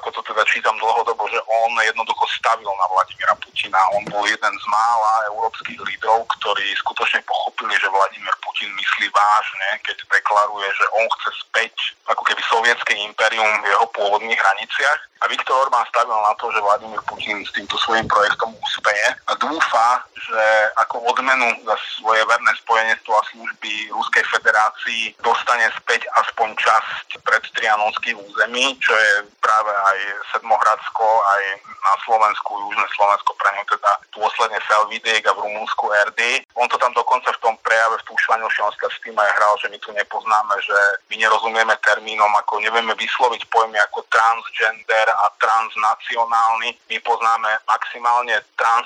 ako 0.00 0.10
to 0.18 0.20
teda 0.32 0.42
čítam 0.48 0.74
dlhodobo, 0.80 1.28
že 1.30 1.38
on 1.44 1.76
jednoducho 1.84 2.24
stavil 2.34 2.68
na 2.68 2.86
Vladimira 2.90 3.34
Putina. 3.38 3.80
On 3.94 4.04
bol 4.08 4.24
jeden 4.26 4.54
z 4.54 4.64
mála 4.66 5.28
európskych 5.30 5.78
lídrov, 5.78 6.26
ktorí 6.40 6.66
skutočne 6.80 7.20
pochopili, 7.28 7.76
že 7.78 7.92
Vladimir 7.92 8.34
Putin 8.40 8.72
myslí 8.74 9.06
vážne, 9.12 9.68
keď 9.84 9.96
deklaruje, 10.08 10.68
že 10.72 10.84
on 10.96 11.06
chce 11.18 11.30
späť 11.44 11.74
ako 12.08 12.22
keby 12.24 12.42
sovietské 12.48 12.92
impérium 13.04 13.50
v 13.62 13.70
jeho 13.70 13.86
pôvodných 13.92 14.40
hraniciach. 14.40 15.00
A 15.24 15.28
Viktor 15.28 15.56
Orbán 15.68 15.88
stavil 15.88 16.16
na 16.16 16.36
to, 16.36 16.52
že 16.52 16.64
Vladimír 16.64 17.00
Putin 17.08 17.40
s 17.44 17.52
týmto 17.52 17.76
svojím 17.80 18.04
projektom 18.08 18.52
úspeje 18.60 19.03
a 19.28 19.32
dúfa, 19.36 19.88
že 20.16 20.44
ako 20.80 21.04
odmenu 21.10 21.52
za 21.64 21.76
svoje 22.00 22.24
verné 22.24 22.52
spojenectvo 22.64 23.12
a 23.12 23.26
služby 23.32 23.72
Ruskej 23.92 24.24
federácii 24.32 25.02
dostane 25.20 25.68
späť 25.76 26.08
aspoň 26.24 26.56
časť 26.56 27.20
predstrianonských 27.24 28.16
území, 28.16 28.76
čo 28.80 28.92
je 28.96 29.12
práve 29.44 29.72
aj 29.72 29.98
Sedmohradsko, 30.32 31.04
aj 31.04 31.42
na 31.84 31.94
Slovensku, 32.08 32.50
Južné 32.64 32.86
Slovensko, 32.96 33.36
pre 33.36 33.50
ňu 33.60 33.64
teda 33.68 33.92
dôsledne 34.16 34.58
Felvidiek 34.64 35.20
a 35.28 35.36
v 35.36 35.42
Rumunsku 35.44 35.84
RD. 36.08 36.48
On 36.56 36.64
to 36.70 36.80
tam 36.80 36.96
dokonca 36.96 37.28
v 37.28 37.42
tom 37.44 37.54
prejave 37.60 38.00
v 38.00 38.06
Túšvaňoši, 38.08 38.60
on 38.64 38.72
s 38.72 39.02
tým 39.04 39.16
aj 39.16 39.30
hral, 39.36 39.54
že 39.60 39.68
my 39.68 39.78
tu 39.84 39.92
nepoznáme, 39.92 40.54
že 40.64 40.78
my 41.12 41.14
nerozumieme 41.20 41.76
termínom, 41.84 42.32
ako 42.40 42.64
nevieme 42.64 42.96
vysloviť 42.96 43.42
pojmy 43.52 43.76
ako 43.90 44.06
transgender 44.08 45.06
a 45.12 45.26
transnacionálny. 45.36 46.72
My 46.88 46.96
poznáme 47.04 47.50
maximálne 47.68 48.40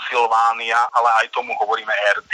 Transylvánia, 0.09 0.89
ale 0.97 1.13
aj 1.21 1.37
tomu 1.37 1.53
hovoríme 1.61 1.93
RD. 2.17 2.33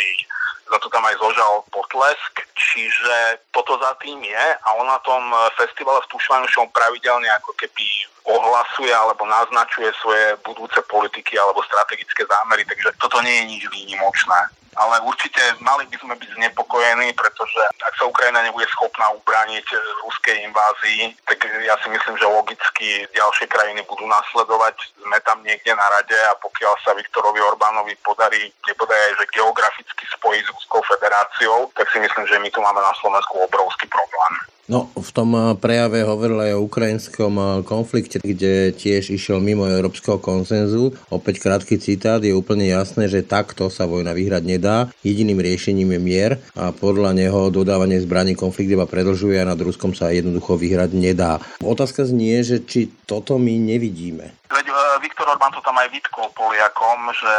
Za 0.65 0.79
to 0.81 0.89
tam 0.89 1.05
aj 1.05 1.17
zožal 1.21 1.65
potlesk, 1.69 2.41
čiže 2.57 3.43
toto 3.53 3.77
za 3.79 3.93
tým 4.01 4.21
je 4.25 4.45
a 4.57 4.69
on 4.81 4.89
na 4.89 4.99
tom 5.05 5.21
festivale 5.61 6.01
v 6.05 6.11
Tušvanušom 6.17 6.73
pravidelne 6.73 7.29
ako 7.39 7.53
keby 7.55 7.85
ohlasuje 8.25 8.89
alebo 8.89 9.29
naznačuje 9.29 9.93
svoje 10.01 10.37
budúce 10.41 10.81
politiky 10.89 11.37
alebo 11.37 11.61
strategické 11.69 12.25
zámery, 12.25 12.65
takže 12.65 12.97
toto 12.97 13.21
nie 13.21 13.45
je 13.45 13.45
nič 13.45 13.63
výnimočné 13.69 14.41
ale 14.77 15.01
určite 15.07 15.41
mali 15.63 15.87
by 15.87 15.97
sme 15.99 16.15
byť 16.19 16.31
znepokojení, 16.35 17.15
pretože 17.15 17.63
ak 17.79 17.95
sa 17.95 18.11
Ukrajina 18.11 18.43
nebude 18.43 18.67
schopná 18.75 19.07
ubrániť 19.15 19.67
ruskej 20.03 20.37
invázii, 20.51 21.15
tak 21.27 21.47
ja 21.63 21.79
si 21.83 21.89
myslím, 21.91 22.17
že 22.19 22.27
logicky 22.27 23.07
ďalšie 23.15 23.47
krajiny 23.47 23.83
budú 23.87 24.07
nasledovať. 24.07 24.75
Sme 24.99 25.19
tam 25.23 25.43
niekde 25.47 25.73
na 25.75 25.87
rade 25.95 26.17
a 26.31 26.35
pokiaľ 26.43 26.75
sa 26.83 26.97
Viktorovi 26.99 27.39
Orbánovi 27.39 27.95
podarí 28.03 28.51
nepodarí, 28.67 29.15
že 29.19 29.31
geograficky 29.35 30.05
spojiť 30.19 30.45
s 30.45 30.54
Ruskou 30.55 30.81
federáciou, 30.87 31.71
tak 31.75 31.91
si 31.91 31.99
myslím, 31.99 32.25
že 32.31 32.39
my 32.39 32.49
tu 32.55 32.63
máme 32.63 32.81
na 32.81 32.95
Slovensku 33.03 33.35
obrovský 33.43 33.91
problém. 33.91 34.33
No, 34.65 34.89
v 34.97 35.11
tom 35.13 35.37
eh, 35.37 35.53
prejave 35.61 36.09
hovoril 36.09 36.41
aj 36.41 36.53
o 36.57 36.65
ukrajinskom 36.65 37.33
eh, 37.37 37.47
konflikte, 37.69 38.17
kde 38.25 38.73
tiež 38.73 39.13
išiel 39.13 39.37
mimo 39.37 39.69
európskeho 39.69 40.17
konsenzu. 40.17 40.97
Opäť 41.13 41.45
krátky 41.45 41.77
citát, 41.77 42.25
je 42.25 42.33
úplne 42.33 42.73
jasné, 42.73 43.13
že 43.13 43.21
takto 43.21 43.69
sa 43.69 43.85
vojna 43.85 44.17
vyhrať 44.17 44.41
nedá. 44.41 44.89
Jediným 45.05 45.37
riešením 45.37 45.93
je 45.93 46.01
mier 46.01 46.33
a 46.57 46.73
podľa 46.73 47.13
neho 47.13 47.53
dodávanie 47.53 48.01
zbraní 48.01 48.33
konflikt 48.33 48.73
iba 48.73 48.89
predlžuje 48.89 49.37
a 49.37 49.49
nad 49.53 49.61
Ruskom 49.61 49.93
sa 49.93 50.09
jednoducho 50.09 50.57
vyhrať 50.57 50.97
nedá. 50.97 51.45
Otázka 51.61 52.09
znie, 52.09 52.41
že 52.41 52.65
či 52.65 52.89
toto 53.05 53.37
my 53.37 53.61
nevidíme. 53.61 54.33
Veď 54.49 54.67
e, 54.71 54.75
Viktor 55.05 55.29
Orbán 55.29 55.53
to 55.53 55.61
tam 55.61 55.77
aj 55.77 55.93
vytkol 55.93 56.31
Poliakom, 56.33 57.11
že 57.13 57.33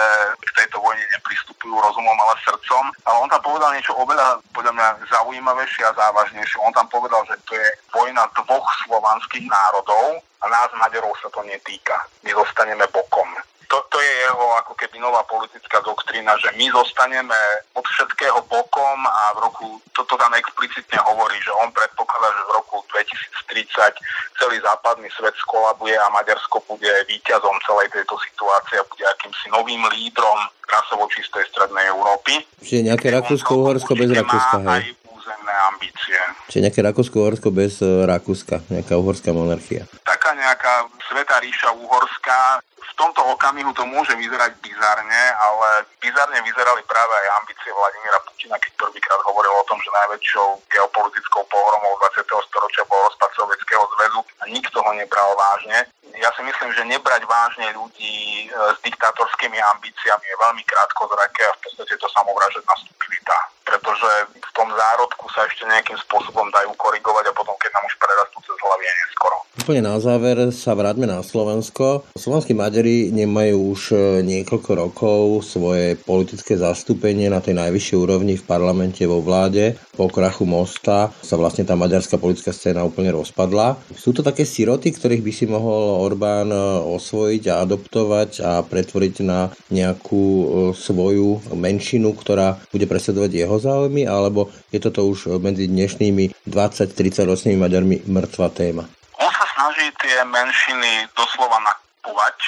k 0.46 0.50
tejto 0.62 0.78
vojne 0.78 1.02
nepristupujú 1.18 1.74
rozumom, 1.74 2.14
ale 2.14 2.36
srdcom. 2.44 2.84
Ale 3.06 3.18
on 3.22 3.30
tam 3.30 3.42
povedal 3.46 3.70
niečo 3.78 3.94
oveľa, 3.94 4.42
podľa 4.50 4.74
mňa, 4.74 4.88
zaujímavejšie 5.14 5.86
a 5.86 5.94
závažnejšie. 5.94 6.58
On 6.66 6.74
tam 6.74 6.90
povedal, 6.90 7.22
že 7.30 7.38
to 7.46 7.54
je 7.54 7.68
vojna 7.94 8.26
dvoch 8.34 8.66
slovanských 8.86 9.46
národov 9.46 10.26
a 10.42 10.46
nás, 10.50 10.70
Maďarov, 10.74 11.14
sa 11.22 11.30
to 11.30 11.46
netýka. 11.46 11.94
My 12.26 12.34
zostaneme 12.34 12.90
bokom 12.90 13.30
to, 13.68 13.78
to 13.90 13.98
je 14.02 14.14
jeho 14.28 14.46
ako 14.62 14.74
keby 14.78 14.98
nová 15.00 15.24
politická 15.28 15.82
doktrína, 15.82 16.38
že 16.38 16.54
my 16.58 16.66
zostaneme 16.72 17.38
od 17.74 17.86
všetkého 17.86 18.40
bokom 18.50 19.00
a 19.06 19.34
v 19.36 19.40
roku, 19.46 19.66
toto 19.94 20.18
tam 20.18 20.34
explicitne 20.38 21.00
hovorí, 21.06 21.38
že 21.42 21.52
on 21.60 21.70
predpokladá, 21.74 22.30
že 22.34 22.44
v 22.46 22.56
roku 22.56 22.76
2030 22.92 24.40
celý 24.40 24.58
západný 24.62 25.08
svet 25.14 25.36
skolabuje 25.42 25.96
a 25.98 26.12
Maďarsko 26.14 26.64
bude 26.68 26.92
víťazom 27.10 27.56
celej 27.66 27.92
tejto 27.94 28.16
situácie 28.22 28.80
a 28.80 28.88
bude 28.88 29.06
akýmsi 29.06 29.48
novým 29.52 29.84
lídrom 29.94 30.40
rasovo 30.66 31.06
čistej 31.10 31.46
strednej 31.54 31.90
Európy. 31.94 32.42
Čiže 32.62 32.94
nejaké 32.94 33.14
Rakúsko-Uhorsko 33.14 33.92
bez 33.94 34.10
Rakúska, 34.12 34.58
hej? 34.76 34.98
územné 35.10 35.54
ambície. 35.74 36.18
Čiže 36.50 36.62
nejaké 36.70 36.82
Rakúsko-Uhorsko 36.86 37.50
bez 37.50 37.82
uh, 37.82 38.06
Rakúska, 38.06 38.62
nejaká 38.70 38.94
uhorská 38.98 39.34
monarchia. 39.34 39.90
Taká 40.06 40.38
nejaká 40.38 40.86
sveta 41.10 41.42
ríša 41.42 41.70
uhorská, 41.74 42.62
v 42.86 42.94
tomto 43.00 43.22
okamihu 43.34 43.72
to 43.74 43.84
môže 43.90 44.14
vyzerať 44.16 44.56
bizarne, 44.62 45.22
ale 45.42 45.86
bizarne 46.00 46.40
vyzerali 46.46 46.82
práve 46.86 47.14
aj 47.14 47.28
ambície 47.42 47.70
Vladimíra 47.74 48.20
Putina, 48.28 48.56
keď 48.62 48.72
prvýkrát 48.78 49.22
hovoril 49.26 49.54
o 49.56 49.68
tom, 49.68 49.80
že 49.82 49.90
najväčšou 49.90 50.48
geopolitickou 50.70 51.44
pohromou 51.50 51.94
20. 52.14 52.26
storočia 52.26 52.84
bol 52.88 53.00
rozpad 53.10 53.30
Sovietskeho 53.36 53.84
zväzu 53.98 54.22
a 54.42 54.44
nikto 54.52 54.78
ho 54.80 54.92
nebral 54.94 55.32
vážne. 55.36 55.88
Ja 56.16 56.32
si 56.38 56.42
myslím, 56.48 56.72
že 56.72 56.88
nebrať 56.88 57.28
vážne 57.28 57.76
ľudí 57.76 58.48
e, 58.48 58.72
s 58.72 58.80
diktátorskými 58.88 59.60
ambíciami 59.76 60.24
je 60.24 60.36
veľmi 60.40 60.64
krátkozraké 60.64 61.44
a 61.44 61.56
v 61.60 61.62
podstate 61.68 61.94
to 62.00 62.08
samovražedná 62.16 62.74
stupidita. 62.88 63.36
Pretože 63.66 64.12
v 64.32 64.52
tom 64.56 64.72
zárodku 64.72 65.28
sa 65.36 65.44
ešte 65.50 65.68
nejakým 65.68 66.00
spôsobom 66.08 66.48
dajú 66.56 66.72
korigovať 66.80 67.28
a 67.28 67.36
potom, 67.36 67.56
keď 67.60 67.72
nám 67.76 67.84
už 67.90 67.96
prerastú 68.00 68.38
cez 68.48 68.56
hlavy, 68.64 68.84
je 68.88 68.96
neskoro. 69.04 69.38
Úplne 69.56 69.82
na 69.88 69.96
záver 70.04 70.38
sa 70.52 70.76
vráťme 70.76 71.08
na 71.08 71.24
Slovensko. 71.24 72.04
Slovenskí 72.20 72.52
Maďari 72.52 72.75
nemajú 72.84 73.72
už 73.72 73.82
e, 73.94 73.96
niekoľko 74.26 74.72
rokov 74.76 75.22
svoje 75.46 75.96
politické 75.96 76.60
zastúpenie 76.60 77.32
na 77.32 77.40
tej 77.40 77.56
najvyššej 77.56 77.98
úrovni 78.02 78.36
v 78.36 78.44
parlamente 78.44 79.06
vo 79.06 79.24
vláde. 79.24 79.80
Po 79.94 80.12
krachu 80.12 80.44
mosta 80.44 81.14
sa 81.24 81.40
vlastne 81.40 81.64
tá 81.64 81.78
maďarská 81.78 82.20
politická 82.20 82.52
scéna 82.52 82.84
úplne 82.84 83.16
rozpadla. 83.16 83.80
Sú 83.94 84.12
to 84.12 84.26
také 84.26 84.44
siroty, 84.44 84.92
ktorých 84.92 85.24
by 85.24 85.32
si 85.32 85.46
mohol 85.46 86.04
Orbán 86.04 86.50
e, 86.50 86.60
osvojiť 86.98 87.44
a 87.54 87.62
adoptovať 87.62 88.30
a 88.42 88.52
pretvoriť 88.66 89.16
na 89.22 89.54
nejakú 89.70 90.26
e, 90.26 90.46
svoju 90.74 91.56
menšinu, 91.56 92.12
ktorá 92.18 92.60
bude 92.74 92.90
presledovať 92.90 93.32
jeho 93.32 93.56
záujmy, 93.62 94.10
alebo 94.10 94.50
je 94.74 94.82
toto 94.82 95.06
už 95.06 95.38
medzi 95.38 95.70
dnešnými 95.70 96.50
20-30 96.50 97.30
ročnými 97.30 97.62
Maďarmi 97.62 98.10
mŕtva 98.10 98.50
téma? 98.50 98.90
On 99.22 99.32
sa 99.32 99.46
snaží 99.56 99.88
tie 100.02 100.20
menšiny 100.26 101.08
doslova 101.14 101.85
watch. 102.14 102.44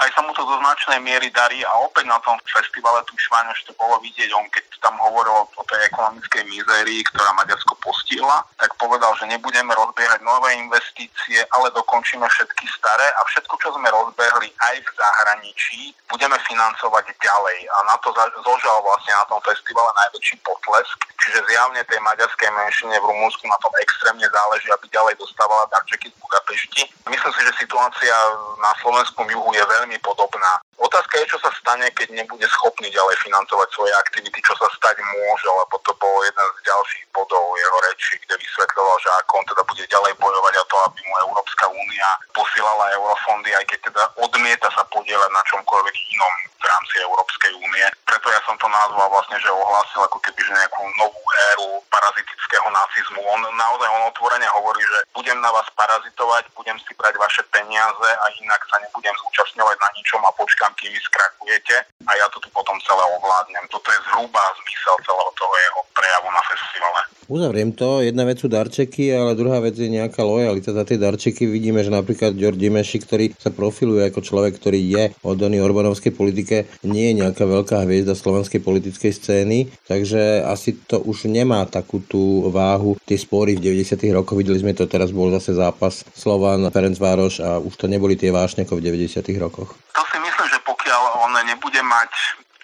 Aj 0.00 0.08
sa 0.16 0.20
mu 0.24 0.32
to 0.32 0.42
do 0.46 0.56
značnej 0.56 1.00
miery 1.04 1.28
darí 1.28 1.60
a 1.64 1.72
opäť 1.84 2.08
na 2.08 2.16
tom 2.24 2.40
festivale 2.48 3.04
Tušváň 3.04 3.52
to 3.68 3.76
bolo 3.76 4.00
vidieť, 4.00 4.30
on 4.32 4.48
keď 4.48 4.64
tam 4.82 4.98
hovoril 4.98 5.46
o 5.46 5.62
tej 5.68 5.80
ekonomickej 5.92 6.42
mizérii, 6.48 7.06
ktorá 7.12 7.30
Maďarsko 7.38 7.78
postihla, 7.78 8.42
tak 8.58 8.74
povedal, 8.80 9.14
že 9.14 9.30
nebudeme 9.30 9.70
rozbiehať 9.74 10.20
nové 10.26 10.58
investície, 10.58 11.38
ale 11.54 11.70
dokončíme 11.70 12.26
všetky 12.26 12.66
staré 12.74 13.06
a 13.14 13.20
všetko, 13.30 13.54
čo 13.62 13.68
sme 13.78 13.88
rozbehli 13.90 14.50
aj 14.50 14.76
v 14.82 14.90
zahraničí, 14.98 15.94
budeme 16.10 16.36
financovať 16.44 17.14
ďalej. 17.18 17.58
A 17.66 17.76
na 17.88 17.96
to 18.02 18.12
zožal 18.42 18.78
vlastne 18.84 19.14
na 19.16 19.24
tom 19.30 19.40
festivale 19.42 19.90
najväčší 20.06 20.36
potlesk. 20.44 20.98
Čiže 21.22 21.46
zjavne 21.46 21.82
tej 21.86 22.02
maďarskej 22.02 22.50
menšine 22.50 22.98
v 22.98 23.08
Rumunsku 23.08 23.46
na 23.46 23.58
tom 23.62 23.70
extrémne 23.78 24.26
záleží, 24.26 24.68
aby 24.74 24.86
ďalej 24.90 25.14
dostávala 25.22 25.70
darčeky 25.70 26.10
z 26.10 26.16
Budapešti. 26.18 26.82
Myslím 27.06 27.32
si, 27.38 27.40
že 27.46 27.62
situácia 27.62 28.14
na 28.58 28.74
slovenskom 28.82 29.30
juhu 29.30 29.50
je 29.54 29.62
veľmi 29.62 29.81
veľmi 29.82 29.98
podobná. 29.98 30.62
Otázka 30.78 31.18
je, 31.18 31.26
čo 31.34 31.38
sa 31.42 31.50
stane, 31.58 31.90
keď 31.98 32.14
nebude 32.14 32.46
schopný 32.46 32.86
ďalej 32.94 33.18
financovať 33.26 33.68
svoje 33.74 33.90
aktivity, 33.98 34.38
čo 34.46 34.54
sa 34.54 34.70
stať 34.78 35.02
môže, 35.02 35.46
lebo 35.50 35.74
to 35.82 35.90
bol 35.98 36.22
jeden 36.22 36.46
z 36.54 36.58
ďalších 36.70 37.04
bodov 37.10 37.58
jeho 37.58 37.78
reči, 37.90 38.14
kde 38.22 38.38
vysvetľoval, 38.38 38.96
že 39.02 39.10
ako 39.22 39.32
on 39.42 39.46
teda 39.50 39.62
bude 39.66 39.84
ďalej 39.90 40.12
bojovať 40.22 40.54
a 40.54 40.64
to, 40.70 40.76
aby 40.86 40.98
mu 41.02 41.14
Európska 41.26 41.66
únia 41.66 42.08
posielala 42.30 42.94
eurofondy, 42.94 43.50
aj 43.58 43.64
keď 43.66 43.78
teda 43.90 44.02
odmieta 44.22 44.68
sa 44.70 44.82
podielať 44.86 45.30
na 45.34 45.42
čomkoľvek 45.50 45.94
inom 46.14 46.34
v 46.62 46.64
rámci 46.70 46.94
Európskej 47.02 47.52
únie. 47.58 47.86
Preto 48.06 48.26
ja 48.30 48.40
som 48.46 48.54
to 48.58 48.70
nazval 48.70 49.10
vlastne, 49.10 49.38
že 49.42 49.50
ohlásil 49.50 50.02
ako 50.06 50.18
keby 50.22 50.40
že 50.42 50.54
nejakú 50.54 50.82
novú 50.98 51.22
éru 51.54 51.82
parazitického 51.90 52.66
nacizmu. 52.70 53.18
On 53.18 53.40
naozaj 53.54 53.88
on 53.90 54.06
otvorene 54.10 54.46
hovorí, 54.54 54.82
že 54.82 54.98
budem 55.14 55.38
na 55.42 55.50
vás 55.50 55.66
parazitovať, 55.74 56.50
budem 56.54 56.78
si 56.86 56.94
brať 56.94 57.18
vaše 57.18 57.42
peniaze 57.50 58.08
a 58.10 58.24
inak 58.42 58.62
sa 58.70 58.78
nebudem 58.82 59.14
zúčastňovať 59.26 59.71
na 59.78 59.88
ničom 59.96 60.20
a 60.24 60.30
počkám, 60.34 60.72
kým 60.76 60.92
skrakujete 60.98 61.76
a 62.08 62.10
ja 62.18 62.26
to 62.32 62.42
tu 62.42 62.48
potom 62.50 62.76
celé 62.82 63.04
ovládnem. 63.18 63.64
Toto 63.70 63.88
je 63.92 63.98
zhruba 64.10 64.42
zmysel 64.60 64.94
celého 65.06 65.32
toho 65.38 65.54
jeho 65.54 65.80
prejavu 65.94 66.28
na 66.32 66.42
festivale. 66.44 67.00
Uzavriem 67.32 67.70
to. 67.72 68.02
Jedna 68.02 68.26
vec 68.26 68.42
sú 68.42 68.50
darčeky, 68.50 69.14
ale 69.14 69.38
druhá 69.38 69.62
vec 69.62 69.78
je 69.78 69.88
nejaká 69.88 70.20
lojalita 70.20 70.74
za 70.74 70.82
tie 70.82 70.98
darčeky. 70.98 71.46
Vidíme, 71.46 71.80
že 71.80 71.88
napríklad 71.88 72.34
Ďor 72.34 72.58
Dimeši, 72.58 72.98
ktorý 72.98 73.26
sa 73.38 73.54
profiluje 73.54 74.04
ako 74.10 74.20
človek, 74.20 74.58
ktorý 74.58 74.80
je 74.82 75.04
oddaný 75.22 75.62
Orbánovskej 75.62 76.12
politike, 76.12 76.66
nie 76.82 77.14
je 77.14 77.18
nejaká 77.22 77.46
veľká 77.46 77.86
hviezda 77.86 78.18
slovenskej 78.18 78.60
politickej 78.60 79.12
scény, 79.14 79.58
takže 79.86 80.42
asi 80.44 80.74
to 80.84 80.98
už 80.98 81.30
nemá 81.30 81.62
takú 81.70 82.02
tú 82.02 82.50
váhu. 82.50 82.98
Tie 83.06 83.16
spory 83.16 83.54
v 83.54 83.64
90. 83.70 84.02
rokoch, 84.12 84.36
videli 84.36 84.58
sme 84.58 84.74
to, 84.74 84.90
teraz 84.90 85.14
bol 85.14 85.30
zase 85.30 85.54
zápas 85.54 86.02
Slovan, 86.12 86.66
Ferenc 86.74 86.98
Vároš 86.98 87.38
a 87.38 87.62
už 87.62 87.78
to 87.78 87.86
neboli 87.86 88.18
tie 88.18 88.34
vášne 88.34 88.66
ako 88.66 88.82
v 88.82 88.92
90. 88.92 89.22
rokoch. 89.38 89.61
To 89.70 90.02
si 90.10 90.18
myslím, 90.18 90.46
že 90.48 90.58
pokiaľ 90.64 91.02
on 91.26 91.32
nebude 91.46 91.82
mať 91.82 92.12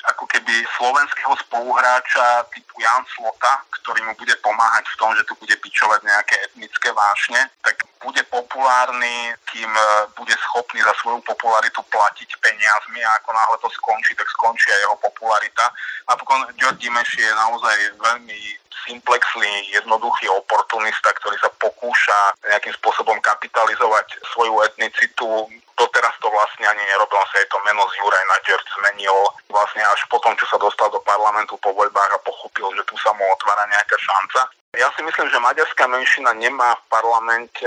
ako 0.09 0.25
keby 0.31 0.65
slovenského 0.79 1.35
spoluhráča 1.45 2.49
typu 2.55 2.81
Jan 2.81 3.05
Slota, 3.13 3.61
ktorý 3.83 4.01
mu 4.09 4.15
bude 4.17 4.33
pomáhať 4.41 4.89
v 4.89 4.99
tom, 4.99 5.11
že 5.13 5.27
tu 5.29 5.37
bude 5.37 5.53
pičovať 5.59 6.01
nejaké 6.07 6.35
etnické 6.49 6.89
vášne, 6.95 7.51
tak 7.61 7.85
bude 8.03 8.23
populárny, 8.31 9.35
kým 9.51 9.71
e, 9.71 9.85
bude 10.17 10.35
schopný 10.39 10.81
za 10.83 10.95
svoju 11.03 11.21
popularitu 11.23 11.83
platiť 11.91 12.31
peniazmi 12.39 13.01
a 13.05 13.11
ako 13.19 13.31
náhle 13.33 13.57
to 13.59 13.69
skončí, 13.75 14.15
tak 14.15 14.29
skončí 14.31 14.71
aj 14.71 14.81
jeho 14.87 14.97
popularita. 15.03 15.65
Napokon 16.09 16.47
George 16.57 16.79
Dimeš 16.79 17.19
je 17.19 17.31
naozaj 17.35 17.77
veľmi 17.99 18.41
simplexný, 18.87 19.69
jednoduchý 19.75 20.31
oportunista, 20.31 21.11
ktorý 21.19 21.37
sa 21.43 21.51
pokúša 21.59 22.19
nejakým 22.47 22.73
spôsobom 22.79 23.19
kapitalizovať 23.21 24.23
svoju 24.33 24.65
etnicitu. 24.65 25.51
Doteraz 25.75 26.15
to 26.19 26.31
vlastne 26.31 26.67
ani 26.67 26.83
nerobil, 26.91 27.23
sa 27.31 27.39
jej 27.39 27.49
to 27.51 27.59
meno 27.63 27.87
z 27.91 27.95
Juraj 28.03 28.25
na 28.27 28.39
George 28.47 28.69
zmenil 28.79 29.19
vlastne 29.47 29.83
až 29.87 30.03
potom, 30.11 30.35
čo 30.35 30.47
sa 30.51 30.59
dostal 30.59 30.91
do 30.91 30.99
parlamentu 31.07 31.55
po 31.63 31.71
voľbách 31.71 32.19
a 32.19 32.25
pochopil, 32.25 32.67
že 32.75 32.83
tu 32.87 32.99
sa 32.99 33.15
mu 33.15 33.23
otvára 33.31 33.63
nejaká 33.71 33.95
šanca. 33.95 34.58
Ja 34.77 34.93
si 34.93 35.01
myslím, 35.01 35.33
že 35.33 35.41
maďarská 35.41 35.89
menšina 35.89 36.37
nemá 36.37 36.77
v 36.77 36.85
parlamente 36.93 37.65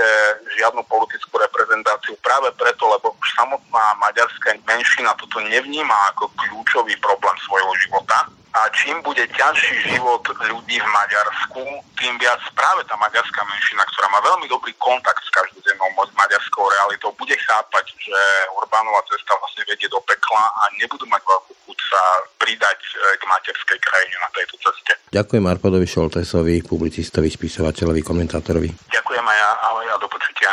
žiadnu 0.54 0.86
politickú 0.86 1.34
reprezentáciu 1.34 2.14
práve 2.22 2.54
preto, 2.54 2.86
lebo 2.86 3.10
už 3.18 3.28
samotná 3.34 3.98
maďarská 3.98 4.54
menšina 4.62 5.10
toto 5.18 5.42
nevníma 5.42 6.14
ako 6.14 6.30
kľúčový 6.38 6.94
problém 7.02 7.34
svojho 7.42 7.74
života 7.82 8.30
a 8.52 8.60
čím 8.76 9.00
bude 9.00 9.24
ťažší 9.32 9.96
život 9.96 10.20
ľudí 10.44 10.76
v 10.76 10.88
Maďarsku, 10.88 11.62
tým 11.96 12.14
viac 12.20 12.40
práve 12.52 12.84
tá 12.84 12.96
maďarská 13.00 13.40
menšina, 13.48 13.80
ktorá 13.88 14.06
má 14.12 14.20
veľmi 14.20 14.46
dobrý 14.50 14.76
kontakt 14.76 15.24
s 15.24 15.30
každodennou 15.32 15.88
maďarskou 16.12 16.64
realitou, 16.68 17.12
bude 17.16 17.36
chápať, 17.36 17.84
že 17.96 18.18
Orbánova 18.56 19.00
cesta 19.08 19.32
vlastne 19.40 19.64
vedie 19.64 19.88
do 19.88 20.00
pekla 20.04 20.44
a 20.44 20.62
nebudú 20.76 21.08
mať 21.08 21.22
veľkú 21.24 21.52
chuť 21.66 21.78
sa 21.88 22.00
pridať 22.36 22.78
e, 22.78 22.92
k 23.16 23.22
materskej 23.24 23.78
krajine 23.80 24.16
na 24.20 24.28
tejto 24.36 24.54
ceste. 24.60 24.92
Ďakujem 25.12 25.44
Arpadovi 25.48 25.86
Šoltesovi, 25.88 26.54
publicistovi, 26.64 27.28
spisovateľovi, 27.28 28.00
komentátorovi. 28.04 28.68
Ďakujem 28.92 29.24
aj 29.24 29.38
ja, 29.38 29.50
ahoj 29.68 29.86
a 29.88 29.96
do 29.96 30.08
počutia. 30.08 30.50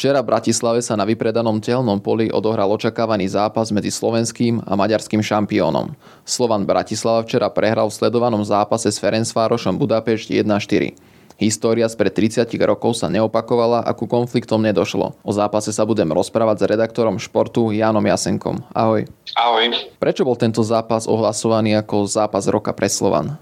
Včera 0.00 0.24
v 0.24 0.32
Bratislave 0.32 0.80
sa 0.80 0.96
na 0.96 1.04
vypredanom 1.04 1.60
telnom 1.60 2.00
poli 2.00 2.32
odohral 2.32 2.72
očakávaný 2.72 3.28
zápas 3.36 3.68
medzi 3.68 3.92
slovenským 3.92 4.64
a 4.64 4.72
maďarským 4.72 5.20
šampiónom. 5.20 5.92
Slovan 6.24 6.64
Bratislava 6.64 7.20
včera 7.20 7.52
prehral 7.52 7.92
v 7.92 8.00
sledovanom 8.00 8.40
zápase 8.40 8.88
s 8.88 8.96
Ferencvárošom 8.96 9.76
Budapešť 9.76 10.40
1-4. 10.40 10.96
História 11.36 11.84
spred 11.84 12.16
30 12.16 12.48
rokov 12.64 12.96
sa 12.96 13.12
neopakovala 13.12 13.84
a 13.84 13.92
ku 13.92 14.08
konfliktom 14.08 14.64
nedošlo. 14.64 15.20
O 15.20 15.32
zápase 15.36 15.68
sa 15.68 15.84
budem 15.84 16.08
rozprávať 16.08 16.64
s 16.64 16.68
redaktorom 16.72 17.20
športu 17.20 17.68
Jánom 17.68 18.00
Jasenkom. 18.00 18.64
Ahoj. 18.72 19.04
Ahoj. 19.36 19.68
Prečo 20.00 20.24
bol 20.24 20.40
tento 20.40 20.64
zápas 20.64 21.04
ohlasovaný 21.04 21.76
ako 21.76 22.08
zápas 22.08 22.48
roka 22.48 22.72
pre 22.72 22.88
Slovan? 22.88 23.36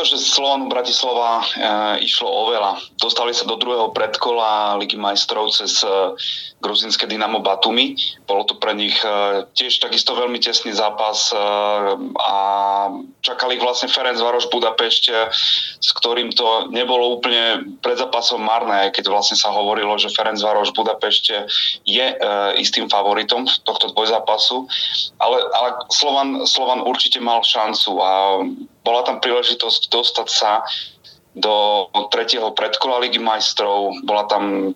Pretože 0.00 0.32
Slovan 0.32 0.72
Bratislava 0.72 1.44
e, 1.44 2.08
išlo 2.08 2.24
o 2.24 2.48
veľa. 2.48 2.80
Dostali 2.96 3.36
sa 3.36 3.44
do 3.44 3.60
druhého 3.60 3.92
predkola 3.92 4.80
Ligy 4.80 4.96
majstrov 4.96 5.52
cez 5.52 5.84
e, 5.84 6.16
gruzinské 6.64 7.04
Dynamo 7.04 7.44
Batumi. 7.44 8.00
Bolo 8.24 8.48
to 8.48 8.56
pre 8.56 8.72
nich 8.72 8.96
e, 9.04 9.44
tiež 9.52 9.76
takisto 9.76 10.16
veľmi 10.16 10.40
tesný 10.40 10.72
zápas 10.72 11.28
e, 11.28 11.36
a 12.16 12.38
čakali 13.20 13.60
ich 13.60 13.64
vlastne 13.64 13.92
Ferenc 13.92 14.16
Varoš 14.24 14.48
Budapešť, 14.48 15.04
s 15.84 15.90
ktorým 15.92 16.32
to 16.32 16.72
nebolo 16.72 17.20
úplne 17.20 17.76
pred 17.84 18.00
zápasom 18.00 18.40
marné, 18.40 18.88
keď 18.96 19.12
vlastne 19.12 19.36
sa 19.36 19.52
hovorilo, 19.52 20.00
že 20.00 20.16
Ferenc 20.16 20.40
Varoš 20.40 20.72
Budapešť 20.80 21.24
je 21.84 22.06
e, 22.08 22.16
istým 22.56 22.88
favoritom 22.88 23.44
tohto 23.68 23.92
dvojzápasu. 23.92 24.64
Ale, 25.20 25.44
ale 25.44 25.68
Slovan, 25.92 26.48
Slovan 26.48 26.88
určite 26.88 27.20
mal 27.20 27.44
šancu 27.44 28.00
a 28.00 28.12
bola 28.80 29.04
tam 29.04 29.20
príležitosť 29.20 29.92
dostať 29.92 30.28
sa 30.28 30.64
do 31.36 31.86
tretieho 32.10 32.50
predkola 32.50 33.06
Ligy 33.06 33.22
majstrov. 33.22 33.94
Bola 34.02 34.26
tam 34.26 34.74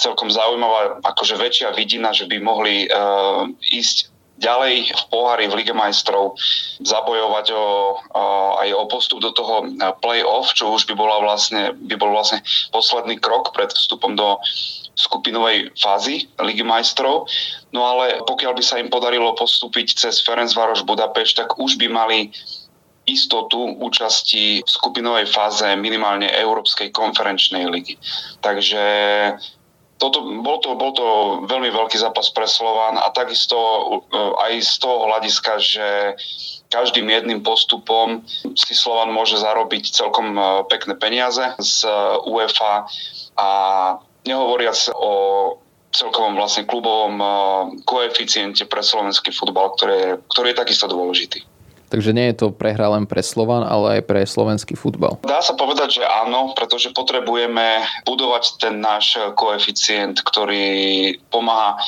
celkom 0.00 0.32
zaujímavá, 0.32 1.04
akože 1.04 1.36
väčšia 1.36 1.76
vidina, 1.76 2.16
že 2.16 2.24
by 2.24 2.40
mohli 2.40 2.88
uh, 2.88 3.44
ísť 3.68 4.08
ďalej 4.40 4.96
v 4.96 5.04
pohári 5.12 5.44
v 5.52 5.60
Lige 5.60 5.76
majstrov 5.76 6.32
zabojovať 6.80 7.52
o, 7.52 8.00
uh, 8.00 8.64
aj 8.64 8.68
o 8.72 8.88
postup 8.88 9.20
do 9.20 9.36
toho 9.36 9.68
play-off, 10.00 10.56
čo 10.56 10.72
už 10.72 10.88
by, 10.88 10.96
bola 10.96 11.20
vlastne, 11.20 11.76
by 11.76 12.00
bol 12.00 12.16
vlastne 12.16 12.40
posledný 12.72 13.20
krok 13.20 13.52
pred 13.52 13.68
vstupom 13.68 14.16
do 14.16 14.40
skupinovej 14.96 15.76
fázy 15.76 16.32
Ligy 16.40 16.64
majstrov. 16.64 17.28
No 17.76 17.84
ale 17.84 18.24
pokiaľ 18.24 18.56
by 18.56 18.64
sa 18.64 18.80
im 18.80 18.88
podarilo 18.88 19.36
postúpiť 19.36 20.00
cez 20.00 20.24
Ferencvároš 20.24 20.88
Budapešť, 20.88 21.44
tak 21.44 21.48
už 21.60 21.76
by 21.76 21.92
mali 21.92 22.32
istotu 23.10 23.76
účasti 23.82 24.62
v 24.62 24.68
skupinovej 24.70 25.26
fáze 25.28 25.66
minimálne 25.76 26.30
Európskej 26.30 26.94
konferenčnej 26.94 27.66
ligy. 27.66 27.98
Takže 28.40 28.82
toto, 30.00 30.24
bol, 30.40 30.56
to, 30.64 30.72
bol 30.80 30.96
to 30.96 31.06
veľmi 31.44 31.68
veľký 31.68 32.00
zápas 32.00 32.32
pre 32.32 32.48
Slován 32.48 32.96
a 32.96 33.12
takisto 33.12 33.54
eh, 33.60 34.48
aj 34.48 34.52
z 34.64 34.74
toho 34.80 34.96
hľadiska, 35.06 35.52
že 35.60 35.88
každým 36.72 37.04
jedným 37.12 37.44
postupom 37.44 38.24
si 38.56 38.72
Slovan 38.72 39.12
môže 39.12 39.36
zarobiť 39.36 39.92
celkom 39.92 40.32
eh, 40.34 40.44
pekné 40.72 40.96
peniaze 40.96 41.44
z 41.60 41.84
eh, 41.84 41.92
UEFA 42.24 42.88
a 43.36 43.48
nehovoriac 44.24 44.88
o 44.96 45.12
celkovom 45.90 46.38
vlastne 46.38 46.70
klubovom 46.70 47.18
koeficiente 47.82 48.62
pre 48.70 48.78
slovenský 48.78 49.34
futbal, 49.34 49.74
ktorý 49.74 50.22
ktorý 50.30 50.54
je 50.54 50.60
takisto 50.62 50.86
dôležitý. 50.86 51.42
Takže 51.90 52.14
nie 52.14 52.30
je 52.30 52.46
to 52.46 52.46
prehra 52.54 52.86
len 52.94 53.04
pre 53.04 53.18
Slovan, 53.18 53.66
ale 53.66 53.98
aj 53.98 54.02
pre 54.06 54.22
slovenský 54.22 54.78
futbal. 54.78 55.18
Dá 55.26 55.42
sa 55.42 55.58
povedať, 55.58 55.98
že 55.98 56.04
áno, 56.06 56.54
pretože 56.54 56.94
potrebujeme 56.94 57.82
budovať 58.06 58.62
ten 58.62 58.78
náš 58.78 59.18
koeficient, 59.34 60.22
ktorý 60.22 61.18
pomáha 61.34 61.82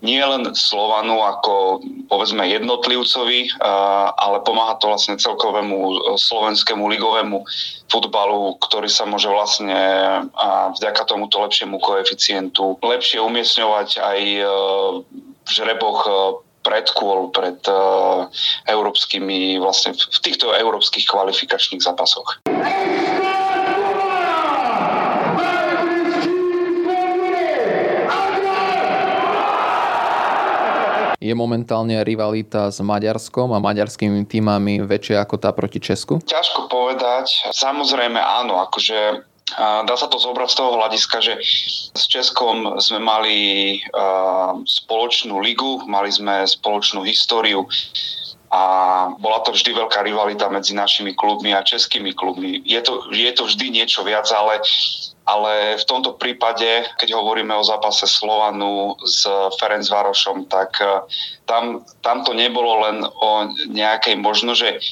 nie 0.00 0.20
len 0.20 0.48
Slovanu 0.56 1.20
ako 1.20 1.84
povedzme 2.08 2.48
jednotlivcovi, 2.48 3.60
ale 4.16 4.40
pomáha 4.40 4.80
to 4.80 4.88
vlastne 4.88 5.20
celkovému 5.20 6.16
slovenskému 6.16 6.88
ligovému 6.88 7.44
futbalu, 7.92 8.56
ktorý 8.64 8.88
sa 8.88 9.04
môže 9.04 9.28
vlastne 9.28 9.76
vďaka 10.80 11.04
tomuto 11.04 11.44
lepšiemu 11.44 11.76
koeficientu 11.76 12.80
lepšie 12.80 13.20
umiestňovať 13.20 13.88
aj 14.00 14.20
e, 14.40 14.44
v 15.20 15.50
žreboch 15.50 15.98
e, 16.06 16.12
predkôl 16.60 17.32
pred 17.32 17.58
uh, 17.68 18.28
európskymi, 18.68 19.60
vlastne 19.60 19.96
v 19.96 20.18
týchto 20.20 20.52
európskych 20.52 21.08
kvalifikačných 21.08 21.80
zápasoch. 21.80 22.40
Je 31.20 31.36
momentálne 31.36 32.00
rivalita 32.00 32.72
s 32.72 32.80
Maďarskom 32.80 33.52
a 33.52 33.60
maďarskými 33.60 34.24
týmami 34.24 34.80
väčšia 34.80 35.20
ako 35.20 35.36
tá 35.36 35.52
proti 35.52 35.76
Česku? 35.76 36.16
Ťažko 36.24 36.72
povedať. 36.72 37.52
Samozrejme 37.52 38.16
áno, 38.16 38.56
akože 38.64 39.28
Dá 39.58 39.94
sa 39.98 40.06
to 40.06 40.20
zobrať 40.20 40.48
z 40.52 40.58
toho 40.58 40.70
hľadiska, 40.78 41.16
že 41.24 41.34
s 41.96 42.04
Českom 42.06 42.78
sme 42.78 43.02
mali 43.02 43.36
spoločnú 44.62 45.42
ligu, 45.42 45.82
mali 45.90 46.12
sme 46.12 46.46
spoločnú 46.46 47.02
históriu 47.02 47.66
a 48.50 48.62
bola 49.22 49.46
to 49.46 49.54
vždy 49.54 49.70
veľká 49.78 50.02
rivalita 50.02 50.50
medzi 50.50 50.74
našimi 50.74 51.14
klubmi 51.14 51.54
a 51.54 51.62
českými 51.62 52.10
klubmi. 52.18 52.58
Je 52.66 52.82
to, 52.82 53.06
je 53.14 53.30
to 53.30 53.46
vždy 53.46 53.70
niečo 53.70 54.02
viac, 54.02 54.26
ale, 54.34 54.58
ale 55.22 55.78
v 55.78 55.84
tomto 55.86 56.18
prípade, 56.18 56.82
keď 56.98 57.14
hovoríme 57.14 57.54
o 57.54 57.62
zápase 57.62 58.10
Slovanu 58.10 58.98
s 59.06 59.22
Ferencvárošom, 59.54 60.50
tak 60.50 60.82
tam, 61.46 61.86
tam 62.02 62.26
to 62.26 62.34
nebolo 62.34 62.90
len 62.90 63.06
o 63.06 63.54
nejakej 63.70 64.18
možno, 64.18 64.58
že 64.58 64.82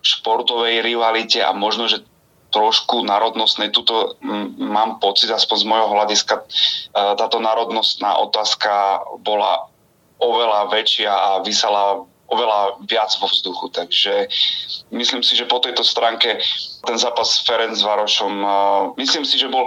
športovej 0.00 0.86
rivalite 0.86 1.42
a 1.42 1.50
možno, 1.50 1.90
že 1.90 2.06
trošku 2.50 3.06
národnostnej. 3.06 3.70
Tuto 3.70 4.18
mám 4.58 4.98
pocit, 4.98 5.30
aspoň 5.30 5.56
z 5.56 5.66
môjho 5.66 5.88
hľadiska, 5.90 6.34
e, 6.38 6.42
táto 7.16 7.38
národnostná 7.38 8.18
otázka 8.18 9.02
bola 9.22 9.70
oveľa 10.20 10.68
väčšia 10.68 11.10
a 11.10 11.30
vysala 11.40 12.04
oveľa 12.30 12.78
viac 12.86 13.10
vo 13.18 13.26
vzduchu. 13.26 13.74
Takže 13.74 14.30
myslím 14.94 15.22
si, 15.26 15.34
že 15.34 15.50
po 15.50 15.58
tejto 15.58 15.82
stránke 15.82 16.38
ten 16.86 16.96
zápas 16.98 17.26
s 17.26 17.42
Ferenc 17.42 17.78
Varošom, 17.82 18.34
e, 18.42 18.50
myslím 19.02 19.24
si, 19.26 19.38
že 19.38 19.50
bol 19.50 19.66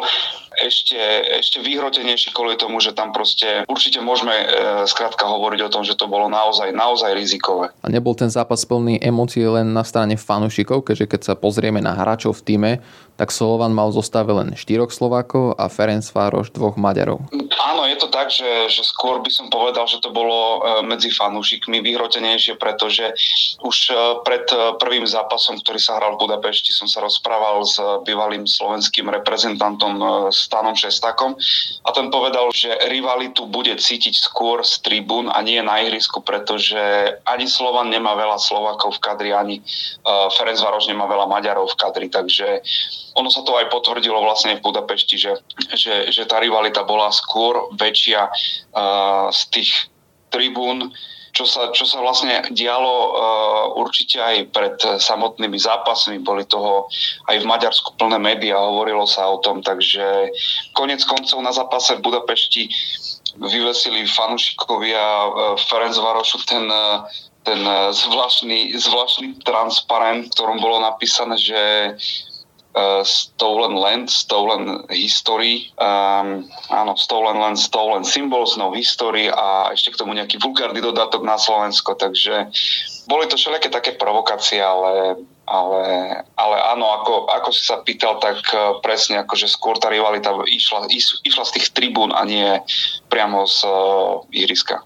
ešte, 0.61 0.99
ešte 1.41 1.57
vyhrotenejší 1.63 2.35
kvôli 2.35 2.59
tomu, 2.59 2.77
že 2.77 2.93
tam 2.93 3.09
proste 3.09 3.65
určite 3.65 4.03
môžeme 4.03 4.33
e, 4.33 4.45
skrátka 4.85 5.25
hovoriť 5.25 5.59
o 5.65 5.71
tom, 5.73 5.81
že 5.81 5.97
to 5.97 6.05
bolo 6.05 6.29
naozaj, 6.29 6.69
naozaj 6.69 7.15
rizikové. 7.17 7.73
A 7.81 7.87
nebol 7.89 8.13
ten 8.13 8.29
zápas 8.29 8.61
plný 8.67 9.01
emócií 9.01 9.45
len 9.45 9.73
na 9.73 9.81
strane 9.81 10.19
fanúšikov, 10.19 10.85
keďže 10.85 11.05
keď 11.09 11.21
sa 11.21 11.33
pozrieme 11.33 11.81
na 11.81 11.97
hráčov 11.97 12.37
v 12.41 12.45
týme, 12.45 12.71
tak 13.17 13.29
Slovan 13.29 13.73
mal 13.73 13.93
zostave 13.93 14.33
len 14.33 14.57
štyroch 14.57 14.89
Slovákov 14.89 15.57
a 15.57 15.69
Ferenc 15.69 16.05
Vároš 16.09 16.49
dvoch 16.49 16.77
Maďarov. 16.77 17.29
Áno, 17.63 17.87
je 17.87 17.95
to 17.95 18.11
tak, 18.11 18.27
že, 18.27 18.67
že 18.67 18.83
skôr 18.83 19.23
by 19.23 19.31
som 19.31 19.47
povedal, 19.47 19.87
že 19.87 20.03
to 20.03 20.11
bolo 20.11 20.59
e, 20.59 20.83
medzi 20.83 21.07
fanúšikmi 21.07 21.79
vyhrotenejšie, 21.79 22.59
pretože 22.59 23.15
už 23.63 23.77
e, 23.87 23.95
pred 24.27 24.43
e, 24.51 24.75
prvým 24.75 25.07
zápasom, 25.07 25.63
ktorý 25.63 25.79
sa 25.79 25.95
hral 25.95 26.19
v 26.19 26.27
Budapešti, 26.27 26.75
som 26.75 26.91
sa 26.91 26.99
rozprával 26.99 27.63
s 27.63 27.79
bývalým 28.03 28.43
slovenským 28.43 29.07
reprezentantom 29.07 30.27
Stanom 30.35 30.75
Šestakom. 30.75 31.39
A 31.87 31.89
ten 31.95 32.11
povedal, 32.11 32.51
že 32.51 32.67
rivalitu 32.91 33.47
bude 33.47 33.71
cítiť 33.79 34.19
skôr 34.19 34.59
z 34.67 34.83
tribún 34.83 35.31
a 35.31 35.39
nie 35.39 35.63
na 35.63 35.79
ihrisku, 35.87 36.19
pretože 36.19 36.75
ani 37.23 37.47
Slovan 37.47 37.87
nemá 37.87 38.11
veľa 38.19 38.43
Slovákov 38.43 38.99
v 38.99 39.03
kadri, 39.07 39.29
ani 39.31 39.63
Ferenc 40.35 40.59
Vároš 40.59 40.91
nemá 40.91 41.07
veľa 41.07 41.31
Maďarov 41.31 41.71
v 41.71 41.79
kadri, 41.79 42.07
takže 42.11 42.59
ono 43.13 43.29
sa 43.29 43.45
to 43.45 43.53
aj 43.57 43.69
potvrdilo 43.69 44.17
vlastne 44.21 44.57
v 44.57 44.65
Budapešti, 44.65 45.15
že, 45.17 45.37
že, 45.77 46.09
že 46.09 46.23
tá 46.25 46.41
rivalita 46.41 46.81
bola 46.81 47.13
skôr 47.13 47.69
väčšia 47.77 48.29
uh, 48.29 49.29
z 49.29 49.41
tých 49.53 49.71
tribún, 50.33 50.89
čo 51.33 51.49
sa, 51.49 51.73
čo 51.73 51.85
sa 51.85 52.01
vlastne 52.01 52.41
dialo 52.53 52.93
uh, 52.93 53.09
určite 53.77 54.21
aj 54.21 54.37
pred 54.53 54.77
samotnými 55.01 55.57
zápasmi, 55.57 56.21
boli 56.21 56.45
toho 56.45 56.89
aj 57.29 57.41
v 57.41 57.49
Maďarsku 57.49 57.97
plné 57.97 58.17
médiá, 58.17 58.57
hovorilo 58.57 59.05
sa 59.05 59.29
o 59.29 59.41
tom, 59.41 59.61
takže 59.61 60.33
konec 60.73 61.01
koncov 61.05 61.41
na 61.41 61.53
zápase 61.53 61.97
v 61.97 62.05
Budapešti 62.05 62.69
vyvesili 63.37 64.05
fanúšikovia 64.09 65.01
uh, 65.01 65.29
Ferenc 65.69 65.97
Varošu 65.97 66.41
ten 66.49 66.65
uh, 66.69 67.05
ten 67.43 67.59
zvláštny, 67.91 68.71
zvláštny 68.71 69.43
transparent, 69.43 70.31
v 70.31 70.33
ktorom 70.33 70.63
bolo 70.63 70.79
napísané, 70.79 71.35
že 71.35 71.59
uh, 72.73 73.01
stolen 73.05 73.77
land, 73.77 74.09
stolen 74.09 74.85
history, 74.89 75.69
um, 75.77 76.45
áno, 76.69 76.93
stolen 76.97 77.37
land, 77.37 77.57
stolen 77.57 78.01
symbols, 78.05 78.57
no 78.57 78.73
history 78.73 79.29
a 79.29 79.69
ešte 79.73 79.93
k 79.93 79.99
tomu 80.01 80.17
nejaký 80.17 80.41
vulgárny 80.41 80.81
dodatok 80.81 81.21
na 81.21 81.37
Slovensko, 81.37 81.93
takže 81.97 82.49
boli 83.05 83.29
to 83.29 83.37
všelijaké 83.37 83.69
také 83.69 83.91
provokácie, 83.93 84.59
ale, 84.61 85.21
ale, 85.45 85.83
ale 86.35 86.57
áno, 86.73 86.85
ako, 87.01 87.29
ako 87.29 87.49
si 87.53 87.63
sa 87.63 87.81
pýtal, 87.85 88.17
tak 88.17 88.41
uh, 88.51 88.81
presne 88.81 89.21
akože 89.21 89.45
skôr 89.45 89.77
tá 89.77 89.93
rivalita 89.93 90.33
išla, 90.49 90.89
išla 91.23 91.43
z 91.47 91.53
tých 91.59 91.67
tribún 91.71 92.09
a 92.09 92.25
nie 92.25 92.57
priamo 93.07 93.45
z 93.45 93.63
uh, 93.69 94.25
ihriska. 94.33 94.81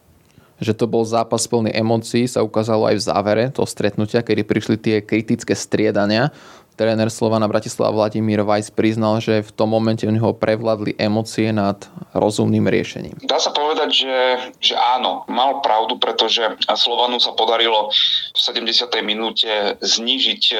Že 0.57 0.73
to 0.73 0.85
bol 0.89 1.05
zápas 1.05 1.45
plný 1.45 1.69
emócií, 1.69 2.25
sa 2.25 2.41
ukázalo 2.41 2.89
aj 2.89 2.97
v 2.97 3.05
závere 3.05 3.43
toho 3.53 3.69
stretnutia, 3.69 4.25
kedy 4.25 4.41
prišli 4.41 4.75
tie 4.81 4.95
kritické 5.05 5.53
striedania 5.53 6.33
tréner 6.77 7.09
Slovana 7.09 7.49
Bratislava 7.49 7.89
Vladimír 8.05 8.45
Vajs 8.45 8.69
priznal, 8.69 9.17
že 9.17 9.41
v 9.41 9.51
tom 9.51 9.73
momente 9.73 10.05
u 10.05 10.13
neho 10.13 10.31
prevládli 10.37 10.93
emócie 11.01 11.49
nad 11.49 11.89
rozumným 12.13 12.69
riešením. 12.69 13.17
Dá 13.25 13.41
sa 13.41 13.49
povedať, 13.49 13.89
že, 14.05 14.15
že 14.61 14.75
áno, 14.77 15.25
mal 15.25 15.59
pravdu, 15.65 15.97
pretože 15.97 16.45
Slovanu 16.77 17.17
sa 17.17 17.33
podarilo 17.33 17.89
v 17.89 18.37
70. 18.37 18.93
minúte 19.01 19.49
znížiť 19.81 20.43
e, 20.53 20.57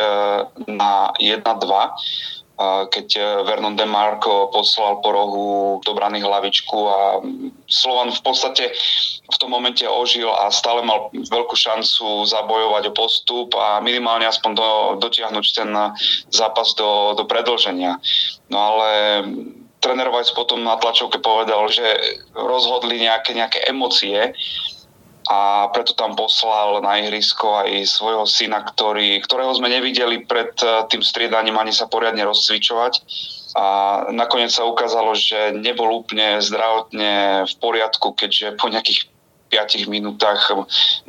na 0.74 1.14
1-2 1.22 1.46
keď 2.66 3.08
e, 3.14 3.22
Vernon 3.46 3.78
Demarco 3.78 4.50
poslal 4.50 4.98
po 5.06 5.14
rohu 5.14 5.48
do 5.86 5.94
hlavičku 5.94 6.78
a 6.90 7.22
Slovan 7.70 8.10
v 8.10 8.22
podstate 8.26 8.74
v 9.30 9.38
tom 9.38 9.54
momente 9.54 9.86
ožil 9.86 10.26
a 10.26 10.50
stále 10.50 10.82
mal 10.82 11.14
veľkú 11.14 11.54
šancu 11.54 12.26
zabojovať 12.26 12.90
o 12.90 12.96
postup 12.98 13.54
a 13.54 13.78
minimálne 13.78 14.26
aspoň 14.26 14.52
do, 14.58 14.70
dotiahnuť 14.98 15.46
ten 15.54 15.70
zápas 16.34 16.74
do, 16.74 17.14
do 17.14 17.30
predlženia. 17.30 18.02
No 18.50 18.58
ale 18.58 18.90
tréner 19.78 20.10
Weiss 20.10 20.34
potom 20.34 20.66
na 20.66 20.82
tlačovke 20.82 21.22
povedal, 21.22 21.70
že 21.70 21.86
rozhodli 22.34 23.06
nejaké, 23.06 23.38
nejaké 23.38 23.70
emócie 23.70 24.34
a 25.28 25.68
preto 25.76 25.92
tam 25.92 26.16
poslal 26.16 26.80
na 26.80 27.04
ihrisko 27.04 27.68
aj 27.68 27.84
svojho 27.84 28.24
syna, 28.24 28.64
ktorý, 28.64 29.20
ktorého 29.20 29.52
sme 29.52 29.68
nevideli 29.68 30.24
pred 30.24 30.56
eh, 30.64 30.88
tým 30.88 31.04
striedaním 31.04 31.60
ani 31.60 31.76
sa 31.76 31.92
poriadne 31.92 32.24
rozcvičovať. 32.24 32.94
A 33.58 33.66
nakoniec 34.14 34.54
sa 34.54 34.70
ukázalo, 34.70 35.18
že 35.18 35.50
nebol 35.52 35.90
úplne 36.06 36.38
zdravotne 36.40 37.44
v 37.50 37.54
poriadku, 37.58 38.14
keďže 38.14 38.54
po 38.54 38.70
nejakých 38.70 39.10
5 39.50 39.88
minútach 39.90 40.52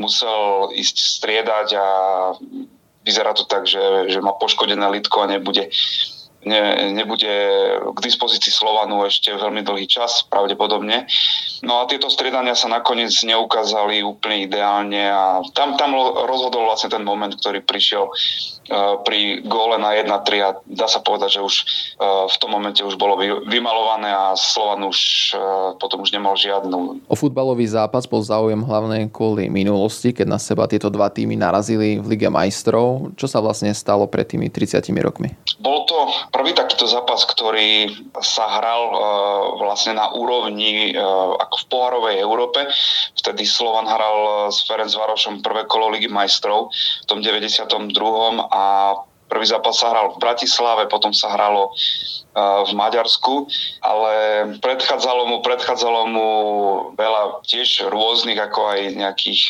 musel 0.01 0.71
ísť 0.73 0.97
striedať 1.19 1.69
a 1.77 1.87
vyzerá 3.05 3.35
to 3.35 3.45
tak, 3.45 3.67
že, 3.67 4.09
že 4.09 4.23
má 4.25 4.33
poškodené 4.39 4.87
litko 4.89 5.27
a 5.27 5.31
nebude 5.31 5.69
ne, 6.49 6.91
nebude 6.97 7.29
k 7.93 7.99
dispozícii 8.01 8.49
Slovanu 8.49 9.05
ešte 9.05 9.37
veľmi 9.37 9.61
dlhý 9.61 9.85
čas, 9.85 10.25
pravdepodobne. 10.33 11.05
No 11.61 11.85
a 11.85 11.89
tieto 11.91 12.09
striedania 12.09 12.57
sa 12.57 12.73
nakoniec 12.73 13.13
neukázali 13.23 14.01
úplne 14.01 14.49
ideálne 14.49 15.03
a 15.13 15.45
tam, 15.53 15.77
tam 15.77 15.93
rozhodol 16.25 16.65
vlastne 16.65 16.89
ten 16.89 17.05
moment, 17.05 17.35
ktorý 17.35 17.61
prišiel 17.61 18.09
uh, 18.09 19.03
pri 19.05 19.45
góle 19.45 19.77
na 19.77 19.93
1-3 19.93 20.41
a 20.41 20.51
dá 20.65 20.87
sa 20.89 21.05
povedať, 21.05 21.39
že 21.39 21.41
už 21.45 21.55
uh, 21.99 22.31
v 22.31 22.37
tom 22.41 22.51
momente 22.55 22.81
už 22.81 22.97
bolo 22.97 23.21
vymalované 23.45 24.09
a 24.09 24.33
Slovan 24.39 24.87
už 24.89 24.99
uh, 25.35 25.75
potom 25.77 26.01
už 26.07 26.15
nemal 26.15 26.39
žiadnu. 26.39 27.05
O 27.11 27.17
futbalový 27.19 27.67
zápas 27.69 28.07
bol 28.07 28.23
záujem 28.23 28.63
hlavne 28.63 29.11
kvôli 29.11 29.51
minulosti, 29.51 30.15
keď 30.15 30.27
na 30.31 30.39
seba 30.39 30.71
tieto 30.71 30.89
dva 30.89 31.11
týmy 31.11 31.35
narazili 31.35 31.99
v 31.99 32.07
Lige 32.17 32.31
majstrov. 32.31 33.13
Čo 33.19 33.27
sa 33.27 33.43
vlastne 33.43 33.75
stalo 33.75 34.07
pred 34.07 34.25
tými 34.31 34.47
30 34.47 34.87
rokmi? 35.03 35.35
Bol 35.59 35.91
to 35.91 36.15
prvý 36.31 36.55
takýto 36.55 36.87
zápas, 36.87 37.27
ktorý 37.27 37.91
sa 38.23 38.47
hral 38.59 38.83
uh, 38.95 38.99
vlastne 39.59 39.99
na 39.99 40.15
úrovni 40.15 40.95
uh, 40.95 41.35
ako 41.35 41.57
v 41.59 41.65
pohárovej 41.67 42.17
Európe. 42.23 42.61
Vtedy 43.19 43.43
Slovan 43.43 43.91
hral 43.91 44.51
s 44.55 44.63
Ferenc 44.63 44.95
Varošom 44.95 45.43
prvé 45.43 45.67
kolo 45.67 45.91
Ligy 45.91 46.07
majstrov 46.07 46.71
v 46.75 47.07
tom 47.11 47.19
92. 47.19 47.91
a 48.55 48.63
prvý 49.27 49.47
zápas 49.51 49.75
sa 49.75 49.91
hral 49.91 50.15
v 50.15 50.23
Bratislave, 50.23 50.87
potom 50.87 51.11
sa 51.11 51.35
hralo 51.35 51.75
v 52.39 52.73
Maďarsku, 52.73 53.51
ale 53.83 54.13
predchádzalo 54.63 55.27
mu, 55.27 55.37
predchádzalo 55.43 56.01
mu 56.07 56.29
veľa 56.95 57.43
tiež 57.45 57.91
rôznych 57.91 58.39
ako 58.39 58.61
aj 58.79 58.81
nejakých 58.95 59.43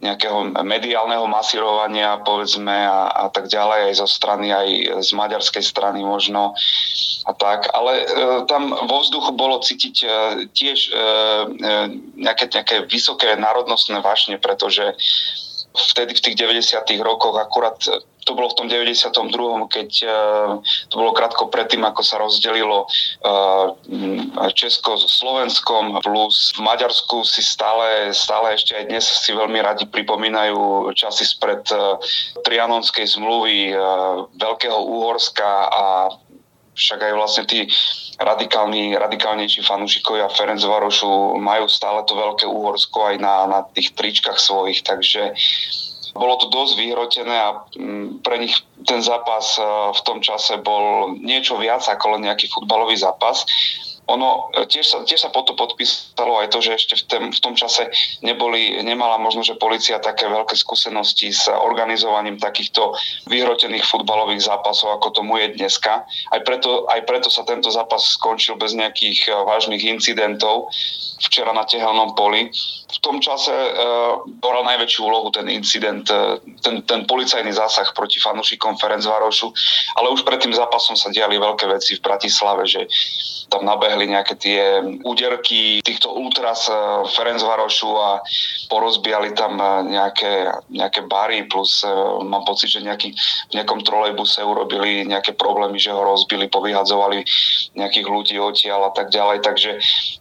nejakého 0.00 0.64
mediálneho 0.64 1.28
masírovania, 1.28 2.24
povedzme, 2.24 2.72
a, 2.72 3.12
a 3.12 3.26
tak 3.28 3.52
ďalej, 3.52 3.92
aj 3.92 3.94
zo 4.00 4.08
strany, 4.08 4.48
aj 4.48 4.68
z 5.04 5.10
maďarskej 5.12 5.60
strany 5.60 6.00
možno 6.00 6.56
a 7.28 7.32
tak. 7.36 7.68
Ale 7.76 7.92
e, 8.00 8.04
tam 8.48 8.72
vo 8.72 9.04
vzduchu 9.04 9.36
bolo 9.36 9.60
cítiť 9.60 9.96
e, 10.00 10.08
tiež 10.56 10.78
e, 10.88 10.92
e, 10.92 11.00
nejaké, 12.16 12.48
nejaké 12.48 12.88
vysoké 12.88 13.36
národnostné 13.36 14.00
vášne, 14.00 14.40
pretože 14.40 14.96
vtedy 15.92 16.16
v 16.16 16.24
tých 16.24 16.36
90. 16.40 16.80
rokoch 17.04 17.36
akurát 17.36 17.76
to 18.24 18.36
bolo 18.36 18.52
v 18.52 18.56
tom 18.56 18.66
92., 18.68 19.70
keď 19.72 19.90
uh, 20.04 20.60
to 20.88 20.94
bolo 20.94 21.16
krátko 21.16 21.48
predtým, 21.48 21.84
ako 21.84 22.02
sa 22.04 22.20
rozdelilo 22.20 22.84
uh, 22.86 23.74
Česko 24.52 25.00
so 25.00 25.08
Slovenskom, 25.08 26.04
plus 26.04 26.52
v 26.56 26.60
Maďarsku 26.64 27.24
si 27.24 27.40
stále, 27.40 28.12
stále 28.12 28.56
ešte 28.56 28.76
aj 28.76 28.84
dnes 28.88 29.04
si 29.04 29.32
veľmi 29.32 29.58
radi 29.64 29.88
pripomínajú 29.88 30.92
časy 30.92 31.24
spred 31.24 31.64
uh, 31.72 31.96
Trianonskej 32.44 33.06
zmluvy, 33.16 33.72
Veľkého 34.36 34.78
Úhorska 34.78 35.68
a 35.70 35.84
však 36.74 37.00
aj 37.02 37.12
vlastne 37.12 37.44
tí 37.44 37.68
radikálni, 38.20 38.96
radikálnejší 38.96 39.64
fanúšikovia 39.64 40.32
Ferenc 40.32 40.64
Varošu 40.64 41.36
majú 41.36 41.68
stále 41.68 42.04
to 42.08 42.16
veľké 42.16 42.48
Úhorsko 42.48 43.12
aj 43.12 43.16
na, 43.20 43.34
na 43.48 43.60
tých 43.76 43.92
tričkách 43.96 44.40
svojich, 44.40 44.84
takže 44.84 45.36
bolo 46.14 46.36
to 46.40 46.46
dosť 46.50 46.72
vyhrotené 46.78 47.36
a 47.36 47.62
mm, 47.74 48.24
pre 48.24 48.40
nich 48.42 48.54
ten 48.86 48.98
zápas 49.02 49.58
e, 49.58 49.62
v 49.94 50.00
tom 50.02 50.18
čase 50.18 50.58
bol 50.62 51.14
niečo 51.18 51.58
viac 51.60 51.86
ako 51.86 52.16
len 52.18 52.26
nejaký 52.26 52.50
futbalový 52.50 52.98
zápas 52.98 53.46
ono 54.10 54.50
e, 54.50 54.66
tiež 54.66 54.86
sa, 54.86 54.98
tiež 55.06 55.20
sa 55.22 55.30
potom 55.30 55.54
podpísalo 55.54 56.42
aj 56.42 56.50
to, 56.50 56.58
že 56.58 56.72
ešte 56.82 56.94
v, 56.98 57.04
tém, 57.06 57.24
v 57.30 57.40
tom 57.40 57.54
čase 57.54 57.86
neboli, 58.26 58.82
nemala 58.82 59.16
možno, 59.22 59.46
že 59.46 59.54
policia 59.54 60.02
také 60.02 60.26
veľké 60.26 60.58
skúsenosti 60.58 61.30
s 61.30 61.46
organizovaním 61.46 62.42
takýchto 62.42 62.92
vyhrotených 63.30 63.86
futbalových 63.86 64.50
zápasov, 64.50 64.98
ako 64.98 65.22
tomu 65.22 65.38
je 65.38 65.54
dneska. 65.54 66.02
Aj 66.06 66.40
preto, 66.42 66.90
aj 66.90 67.06
preto 67.06 67.30
sa 67.30 67.46
tento 67.46 67.70
zápas 67.70 68.02
skončil 68.18 68.58
bez 68.58 68.74
nejakých 68.74 69.30
e, 69.30 69.34
vážnych 69.46 69.86
incidentov 69.86 70.74
včera 71.20 71.52
na 71.52 71.68
tehelnom 71.68 72.16
poli. 72.16 72.48
V 72.90 72.98
tom 73.04 73.20
čase 73.20 73.52
uh, 73.52 74.24
boral 74.40 74.64
najväčšiu 74.64 75.00
úlohu 75.04 75.28
ten 75.28 75.46
incident, 75.52 76.08
uh, 76.08 76.40
ten, 76.64 76.80
ten 76.88 77.04
policajný 77.04 77.52
zásah 77.52 77.92
proti 77.92 78.16
fanúšikom 78.18 78.80
Ferencvarošu, 78.80 79.52
ale 80.00 80.08
už 80.16 80.24
pred 80.24 80.40
tým 80.40 80.56
zápasom 80.56 80.96
sa 80.96 81.12
diali 81.12 81.36
veľké 81.36 81.68
veci 81.68 82.00
v 82.00 82.04
Bratislave, 82.04 82.64
že 82.64 82.88
tam 83.52 83.68
nabehli 83.68 83.99
nejaké 84.06 84.34
tie 84.36 84.60
úderky 85.02 85.80
týchto 85.82 86.12
ultras 86.12 86.68
Ferencvarošu 87.16 87.90
a 87.96 88.22
porozbiali 88.70 89.34
tam 89.34 89.58
nejaké, 89.88 90.48
nejaké 90.70 91.04
bary, 91.08 91.44
plus 91.50 91.82
mám 92.22 92.46
pocit, 92.46 92.70
že 92.70 92.80
nejaký, 92.84 93.12
v 93.50 93.52
nejakom 93.58 93.82
trolejbuse 93.82 94.40
urobili 94.44 95.02
nejaké 95.08 95.34
problémy, 95.34 95.80
že 95.80 95.90
ho 95.90 96.00
rozbili, 96.04 96.46
povyhadzovali 96.46 97.24
nejakých 97.74 98.06
ľudí 98.06 98.36
odtiaľ 98.38 98.90
a 98.90 98.92
tak 98.94 99.10
ďalej, 99.10 99.42
takže 99.42 99.70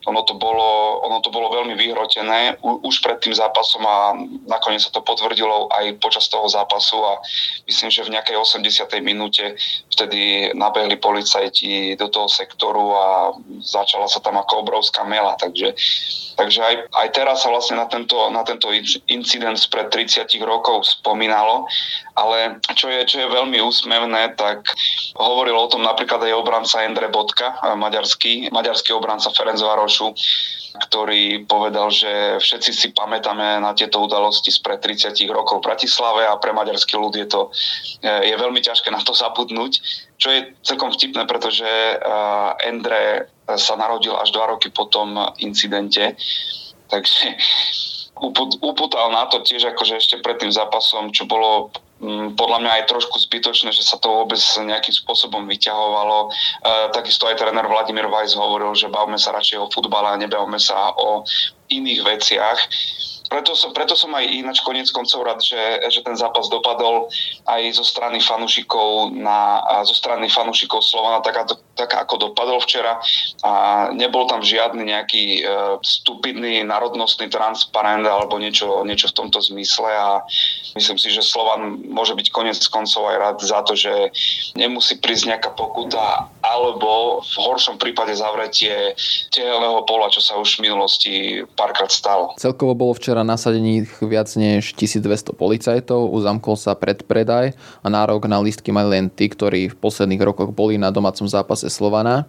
ono 0.09 0.25
to 0.25 0.35
bolo, 0.35 0.99
ono 1.05 1.21
to 1.21 1.29
bolo 1.29 1.53
veľmi 1.53 1.77
vyhrotené 1.77 2.57
už 2.63 3.03
pred 3.03 3.19
tým 3.21 3.35
zápasom 3.35 3.83
a 3.85 4.15
nakoniec 4.47 4.81
sa 4.81 4.91
to 4.91 5.05
potvrdilo 5.05 5.69
aj 5.69 5.99
počas 6.01 6.25
toho 6.31 6.47
zápasu 6.49 6.97
a 7.05 7.21
myslím, 7.67 7.89
že 7.91 8.05
v 8.05 8.13
nejakej 8.17 8.35
80. 8.39 8.89
minúte 9.03 9.55
vtedy 9.93 10.51
nabehli 10.55 10.97
policajti 10.97 11.99
do 11.99 12.07
toho 12.07 12.27
sektoru 12.31 12.85
a 12.95 13.07
začala 13.69 14.09
sa 14.09 14.17
tam 14.19 14.41
ako 14.41 14.65
obrovská 14.65 15.05
mela, 15.05 15.37
takže, 15.37 15.77
takže 16.35 16.59
aj, 16.59 16.75
aj 16.89 17.07
teraz 17.13 17.45
sa 17.45 17.53
vlastne 17.53 17.77
na 17.77 17.85
tento, 17.85 18.17
na 18.33 18.41
tento 18.41 18.73
incident 19.07 19.55
spred 19.55 19.93
30 19.93 20.25
rokov 20.41 20.99
spomínalo, 20.99 21.69
ale 22.17 22.57
čo 22.73 22.89
je, 22.89 23.05
čo 23.05 23.21
je 23.21 23.29
veľmi 23.29 23.61
úsmevné, 23.61 24.33
tak 24.35 24.65
hovoril 25.15 25.55
o 25.55 25.69
tom 25.69 25.85
napríklad 25.85 26.25
aj 26.25 26.33
obranca 26.33 26.81
Endre 26.83 27.07
Bodka, 27.07 27.55
maďarský, 27.77 28.49
maďarský 28.49 28.91
obranca 28.97 29.29
Ferencvarošu, 29.31 30.11
ktorý 30.77 31.49
povedal, 31.49 31.89
že 31.89 32.37
všetci 32.37 32.71
si 32.71 32.87
pamätáme 32.93 33.57
na 33.57 33.73
tieto 33.73 34.05
udalosti 34.05 34.53
spred 34.53 34.77
30 34.77 35.17
rokov 35.33 35.61
v 35.61 35.73
Bratislave 35.73 36.29
a 36.29 36.37
pre 36.37 36.53
maďarský 36.53 36.93
ľud 36.93 37.17
je 37.17 37.25
to 37.25 37.49
je 38.05 38.35
veľmi 38.37 38.61
ťažké 38.61 38.93
na 38.93 39.01
to 39.01 39.17
zabudnúť, 39.17 39.81
čo 40.21 40.29
je 40.29 40.53
celkom 40.61 40.93
vtipné, 40.93 41.25
pretože 41.25 41.65
Endre 42.69 43.33
sa 43.57 43.73
narodil 43.73 44.13
až 44.13 44.29
dva 44.29 44.53
roky 44.53 44.69
po 44.69 44.85
tom 44.85 45.17
incidente, 45.41 46.13
takže 46.93 47.33
uputal 48.61 49.09
na 49.09 49.25
to 49.31 49.41
tiež 49.41 49.73
akože 49.73 49.97
ešte 49.97 50.15
pred 50.21 50.37
tým 50.37 50.53
zápasom, 50.53 51.09
čo 51.15 51.25
bolo 51.25 51.73
podľa 52.35 52.57
mňa 52.63 52.71
aj 52.79 52.83
trošku 52.87 53.19
zbytočné, 53.27 53.75
že 53.75 53.83
sa 53.83 53.99
to 53.99 54.07
vôbec 54.07 54.39
nejakým 54.39 54.95
spôsobom 54.95 55.43
vyťahovalo. 55.43 56.27
E, 56.27 56.29
takisto 56.95 57.27
aj 57.27 57.43
tréner 57.43 57.67
Vladimír 57.67 58.07
Vajs 58.07 58.39
hovoril, 58.39 58.71
že 58.71 58.87
bavme 58.87 59.19
sa 59.19 59.35
radšej 59.35 59.59
o 59.59 59.67
futbale 59.67 60.15
a 60.15 60.19
nebavme 60.19 60.55
sa 60.55 60.95
o 60.95 61.27
iných 61.67 62.01
veciach 62.07 62.59
preto 63.29 63.53
som, 63.53 63.69
preto 63.71 63.93
som 63.93 64.09
aj 64.17 64.25
ináč 64.25 64.65
konec 64.65 64.89
koncov 64.89 65.21
rád, 65.21 65.39
že, 65.45 65.61
že 65.93 66.01
ten 66.01 66.17
zápas 66.17 66.49
dopadol 66.49 67.13
aj 67.45 67.61
zo 67.77 67.85
strany 67.85 68.17
fanúšikov 68.17 69.13
na, 69.13 69.61
zo 69.85 69.93
strany 69.93 70.25
fanúšikov 70.25 70.81
Slovana 70.81 71.21
tak, 71.21 71.45
tak 71.77 71.93
ako 71.93 72.33
dopadol 72.33 72.57
včera. 72.65 72.97
A 73.45 73.51
nebol 73.93 74.25
tam 74.25 74.41
žiadny 74.41 74.81
nejaký 74.81 75.45
uh, 75.45 75.77
stupidný 75.85 76.65
národnostný 76.65 77.29
transparent 77.29 78.03
alebo 78.09 78.41
niečo, 78.41 78.81
niečo 78.81 79.13
v 79.13 79.17
tomto 79.21 79.39
zmysle. 79.45 79.93
A 79.93 80.25
myslím 80.73 80.97
si, 80.97 81.13
že 81.13 81.21
Slovan 81.21 81.85
môže 81.85 82.17
byť 82.17 82.33
konec 82.33 82.57
koncov 82.73 83.13
aj 83.13 83.17
rád 83.21 83.37
za 83.45 83.61
to, 83.61 83.77
že 83.77 83.93
nemusí 84.57 84.97
prísť 84.97 85.37
nejaká 85.37 85.53
pokuta 85.53 86.25
alebo 86.49 87.21
v 87.21 87.35
horšom 87.37 87.77
prípade 87.77 88.17
zavretie 88.17 88.97
tehelného 89.29 89.85
pola, 89.85 90.09
čo 90.09 90.17
sa 90.17 90.41
už 90.41 90.57
v 90.57 90.65
minulosti 90.65 91.13
párkrát 91.53 91.93
stalo. 91.93 92.33
Celkovo 92.41 92.73
bolo 92.73 92.97
včera 92.97 93.21
nasadených 93.21 94.01
viac 94.01 94.33
než 94.33 94.73
1200 94.73 95.37
policajtov, 95.37 96.09
uzamkol 96.09 96.57
sa 96.57 96.73
predpredaj 96.73 97.53
a 97.85 97.87
nárok 97.87 98.25
na 98.25 98.41
lístky 98.41 98.73
mali 98.73 98.97
len 98.97 99.05
tí, 99.13 99.29
ktorí 99.29 99.69
v 99.69 99.79
posledných 99.79 100.25
rokoch 100.25 100.49
boli 100.49 100.81
na 100.81 100.89
domácom 100.89 101.29
zápase 101.29 101.69
Slovana. 101.69 102.25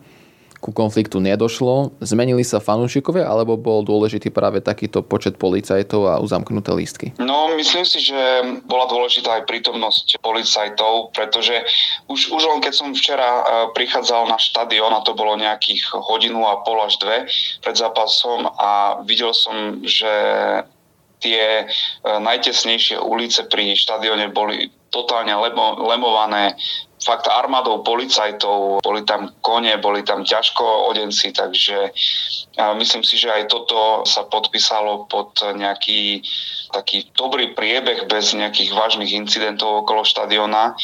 Ku 0.60 0.76
konfliktu 0.76 1.24
nedošlo. 1.24 1.96
Zmenili 2.04 2.44
sa 2.44 2.60
fanúšikovia, 2.60 3.24
alebo 3.24 3.56
bol 3.56 3.80
dôležitý 3.80 4.28
práve 4.28 4.60
takýto 4.60 5.00
počet 5.00 5.40
policajtov 5.40 6.02
a 6.04 6.20
uzamknuté 6.20 6.68
lístky? 6.76 7.06
No, 7.16 7.48
myslím 7.56 7.88
si, 7.88 8.04
že 8.04 8.20
bola 8.68 8.84
dôležitá 8.84 9.40
aj 9.40 9.48
prítomnosť 9.48 10.20
policajtov, 10.20 11.16
pretože 11.16 11.64
už, 12.12 12.28
už 12.36 12.42
len 12.44 12.60
keď 12.60 12.72
som 12.76 12.92
včera 12.92 13.24
e, 13.24 13.42
prichádzal 13.72 14.28
na 14.28 14.36
štadión, 14.36 14.92
a 14.92 15.00
to 15.00 15.16
bolo 15.16 15.40
nejakých 15.40 15.96
hodinu 15.96 16.44
a 16.44 16.60
pol 16.60 16.84
až 16.84 17.00
dve 17.00 17.24
pred 17.64 17.76
zápasom 17.80 18.44
a 18.44 19.00
videl 19.08 19.32
som, 19.32 19.80
že 19.80 20.12
tie 21.20 21.64
e, 21.64 21.64
najtesnejšie 22.04 23.00
ulice 23.00 23.48
pri 23.48 23.76
štadióne 23.76 24.32
boli 24.32 24.72
totálne 24.90 25.32
lemo, 25.36 25.78
lemované 25.86 26.56
fakt 27.00 27.26
armádou 27.28 27.80
policajtov, 27.80 28.84
boli 28.84 29.02
tam 29.08 29.32
kone, 29.40 29.72
boli 29.80 30.04
tam 30.04 30.24
ťažko 30.24 30.92
odenci, 30.92 31.32
takže 31.32 31.90
myslím 32.76 33.02
si, 33.04 33.16
že 33.16 33.32
aj 33.32 33.48
toto 33.48 34.04
sa 34.04 34.28
podpísalo 34.28 35.08
pod 35.08 35.32
nejaký 35.40 36.20
taký 36.70 37.10
dobrý 37.18 37.50
priebeh 37.56 38.06
bez 38.06 38.30
nejakých 38.36 38.70
vážnych 38.76 39.10
incidentov 39.10 39.82
okolo 39.82 40.06
štadiona. 40.06 40.78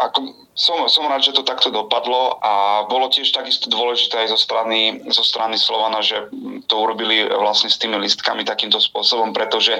Ako, 0.00 0.32
som, 0.56 0.88
som 0.88 1.06
rád, 1.06 1.22
že 1.22 1.36
to 1.36 1.46
takto 1.46 1.68
dopadlo 1.70 2.40
a 2.40 2.84
bolo 2.88 3.12
tiež 3.12 3.30
takisto 3.30 3.68
dôležité 3.68 4.26
aj 4.26 4.34
zo 4.34 4.38
strany, 4.40 4.96
zo 5.12 5.22
strany 5.22 5.60
Slovana, 5.60 6.00
že 6.00 6.26
to 6.66 6.74
urobili 6.80 7.28
vlastne 7.28 7.68
s 7.68 7.78
tými 7.78 8.00
listkami 8.00 8.42
takýmto 8.42 8.80
spôsobom, 8.80 9.36
pretože 9.36 9.76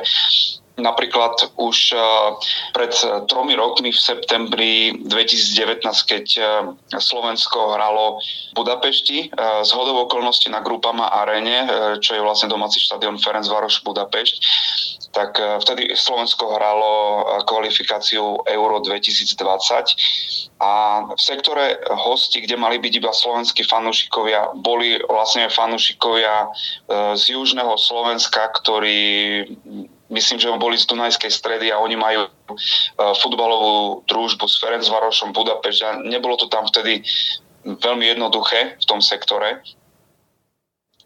Napríklad 0.80 1.52
už 1.60 1.92
eh, 1.92 2.00
pred 2.72 2.92
tromi 3.28 3.52
rokmi 3.52 3.92
v 3.92 4.00
septembri 4.00 4.96
2019, 4.96 5.84
keď 6.08 6.26
eh, 6.40 6.46
Slovensko 6.96 7.76
hralo 7.76 8.16
v 8.50 8.52
Budapešti 8.56 9.18
eh, 9.28 9.60
z 9.60 9.70
hodov 9.76 10.08
okolností 10.08 10.48
na 10.48 10.64
Grupama 10.64 11.12
Arene, 11.12 11.68
čo 12.00 12.16
je 12.16 12.24
vlastne 12.24 12.48
domáci 12.48 12.80
štadión 12.80 13.20
Ferencvaroš 13.20 13.84
Budapešť, 13.84 14.34
tak 15.10 15.42
vtedy 15.66 15.98
Slovensko 15.98 16.54
hralo 16.54 17.26
kvalifikáciu 17.42 18.46
Euro 18.46 18.78
2020 18.78 20.62
a 20.62 21.02
v 21.10 21.18
sektore 21.20 21.82
hosti, 21.90 22.46
kde 22.46 22.54
mali 22.54 22.78
byť 22.78 22.92
iba 23.02 23.10
slovenskí 23.10 23.66
fanúšikovia, 23.66 24.54
boli 24.62 25.02
vlastne 25.02 25.50
fanúšikovia 25.50 26.54
z 27.18 27.22
južného 27.26 27.74
Slovenska, 27.74 28.54
ktorí 28.62 29.50
myslím, 30.10 30.38
že 30.42 30.50
boli 30.58 30.76
z 30.76 30.86
Dunajskej 30.90 31.30
stredy 31.30 31.70
a 31.70 31.78
oni 31.78 31.96
majú 31.96 32.26
uh, 32.26 33.14
futbalovú 33.16 34.02
družbu 34.10 34.44
s 34.50 34.58
Ferencvarošom 34.58 35.30
Budapešť 35.32 35.80
a 35.86 35.90
nebolo 36.02 36.36
to 36.36 36.50
tam 36.50 36.66
vtedy 36.66 37.00
veľmi 37.64 38.04
jednoduché 38.10 38.76
v 38.76 38.84
tom 38.84 38.98
sektore. 38.98 39.62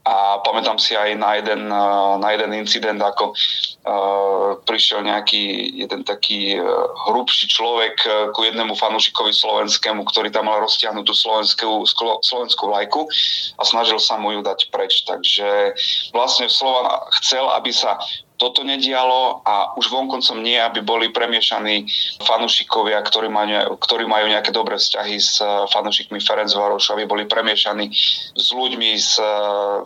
A 0.04 0.36
pamätám 0.44 0.76
si 0.76 0.92
aj 0.92 1.16
na 1.16 1.40
jeden, 1.40 1.72
uh, 1.72 2.20
na 2.20 2.36
jeden 2.36 2.52
incident, 2.60 3.00
ako 3.00 3.32
uh, 3.32 4.60
prišiel 4.68 5.00
nejaký 5.00 5.72
jeden 5.80 6.04
taký 6.04 6.60
hrubší 7.08 7.48
človek 7.48 7.96
ku 8.36 8.40
jednému 8.44 8.76
fanúšikovi 8.76 9.32
slovenskému, 9.32 10.04
ktorý 10.08 10.28
tam 10.28 10.48
mal 10.48 10.60
roztiahnutú 10.60 11.12
slovenskú, 11.12 11.88
slovenskú 12.20 12.64
lajku 12.68 13.08
a 13.56 13.62
snažil 13.64 13.96
sa 13.96 14.20
mu 14.20 14.32
ju 14.36 14.40
dať 14.44 14.68
preč. 14.68 15.04
Takže 15.08 15.76
vlastne 16.12 16.52
Slovan 16.52 16.88
chcel, 17.20 17.44
aby 17.56 17.72
sa 17.72 17.96
toto 18.44 18.60
nedialo 18.60 19.40
a 19.40 19.72
už 19.80 19.88
vonkoncom 19.88 20.44
nie, 20.44 20.60
aby 20.60 20.84
boli 20.84 21.08
premiešaní 21.08 21.88
fanúšikovia, 22.20 23.00
ktorí 23.00 23.32
majú, 23.32 23.80
ktorí 23.80 24.04
majú 24.04 24.28
nejaké 24.28 24.52
dobré 24.52 24.76
vzťahy 24.76 25.16
s 25.16 25.40
eh, 25.40 25.48
fanúšikmi 25.72 26.20
Ferencvarošu, 26.20 26.92
aby 26.92 27.08
boli 27.08 27.24
premiešaní 27.24 27.88
s 28.36 28.46
ľuďmi 28.52 28.90
z, 29.00 29.12
eh, 29.16 29.28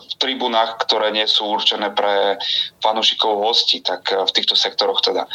v 0.02 0.12
tribunách, 0.18 0.82
ktoré 0.82 1.14
nie 1.14 1.30
sú 1.30 1.46
určené 1.46 1.94
pre 1.94 2.34
fanúšikov 2.82 3.38
hostí, 3.46 3.78
tak 3.78 4.10
eh, 4.10 4.18
v 4.26 4.34
týchto 4.34 4.58
sektoroch 4.58 5.06
teda. 5.06 5.30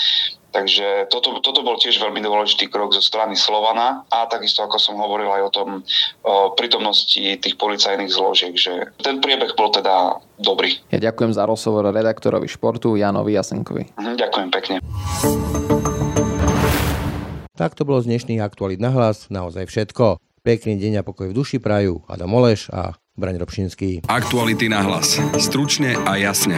Takže 0.54 1.10
toto, 1.10 1.42
toto 1.42 1.66
bol 1.66 1.82
tiež 1.82 1.98
veľmi 1.98 2.22
dôležitý 2.22 2.70
krok 2.70 2.94
zo 2.94 3.02
strany 3.02 3.34
Slovana 3.34 4.06
a 4.14 4.30
takisto, 4.30 4.62
ako 4.62 4.78
som 4.78 5.02
hovoril 5.02 5.34
aj 5.34 5.42
o 5.50 5.52
tom 5.52 5.70
o 6.22 6.54
prítomnosti 6.54 7.18
tých 7.18 7.58
policajných 7.58 8.14
zložiek, 8.14 8.54
že 8.54 8.94
ten 9.02 9.18
priebeh 9.18 9.58
bol 9.58 9.74
teda 9.74 10.22
dobrý. 10.38 10.78
Ja 10.94 11.02
ďakujem 11.02 11.34
za 11.34 11.50
rozhovor 11.50 11.90
redaktorovi 11.90 12.46
športu 12.46 12.94
Janovi 12.94 13.34
Jasenkovi. 13.34 13.98
Mhm, 13.98 14.14
ďakujem 14.14 14.50
pekne. 14.54 14.76
Tak 17.58 17.74
to 17.74 17.86
bolo 17.86 18.02
z 18.02 18.14
dnešných 18.14 18.42
aktualít 18.42 18.82
na 18.82 18.94
hlas, 18.94 19.30
naozaj 19.34 19.66
všetko. 19.70 20.22
Pekný 20.46 20.78
deň 20.78 21.02
a 21.02 21.08
pokoj 21.08 21.32
v 21.32 21.38
duši 21.38 21.58
prajú 21.58 22.06
Adam 22.06 22.30
Oleš 22.38 22.70
a 22.70 22.94
Braň 23.18 23.42
Robšinský. 23.42 24.06
Aktuality 24.10 24.70
na 24.70 24.86
hlas. 24.86 25.22
Stručne 25.38 25.98
a 26.04 26.18
jasne. 26.18 26.58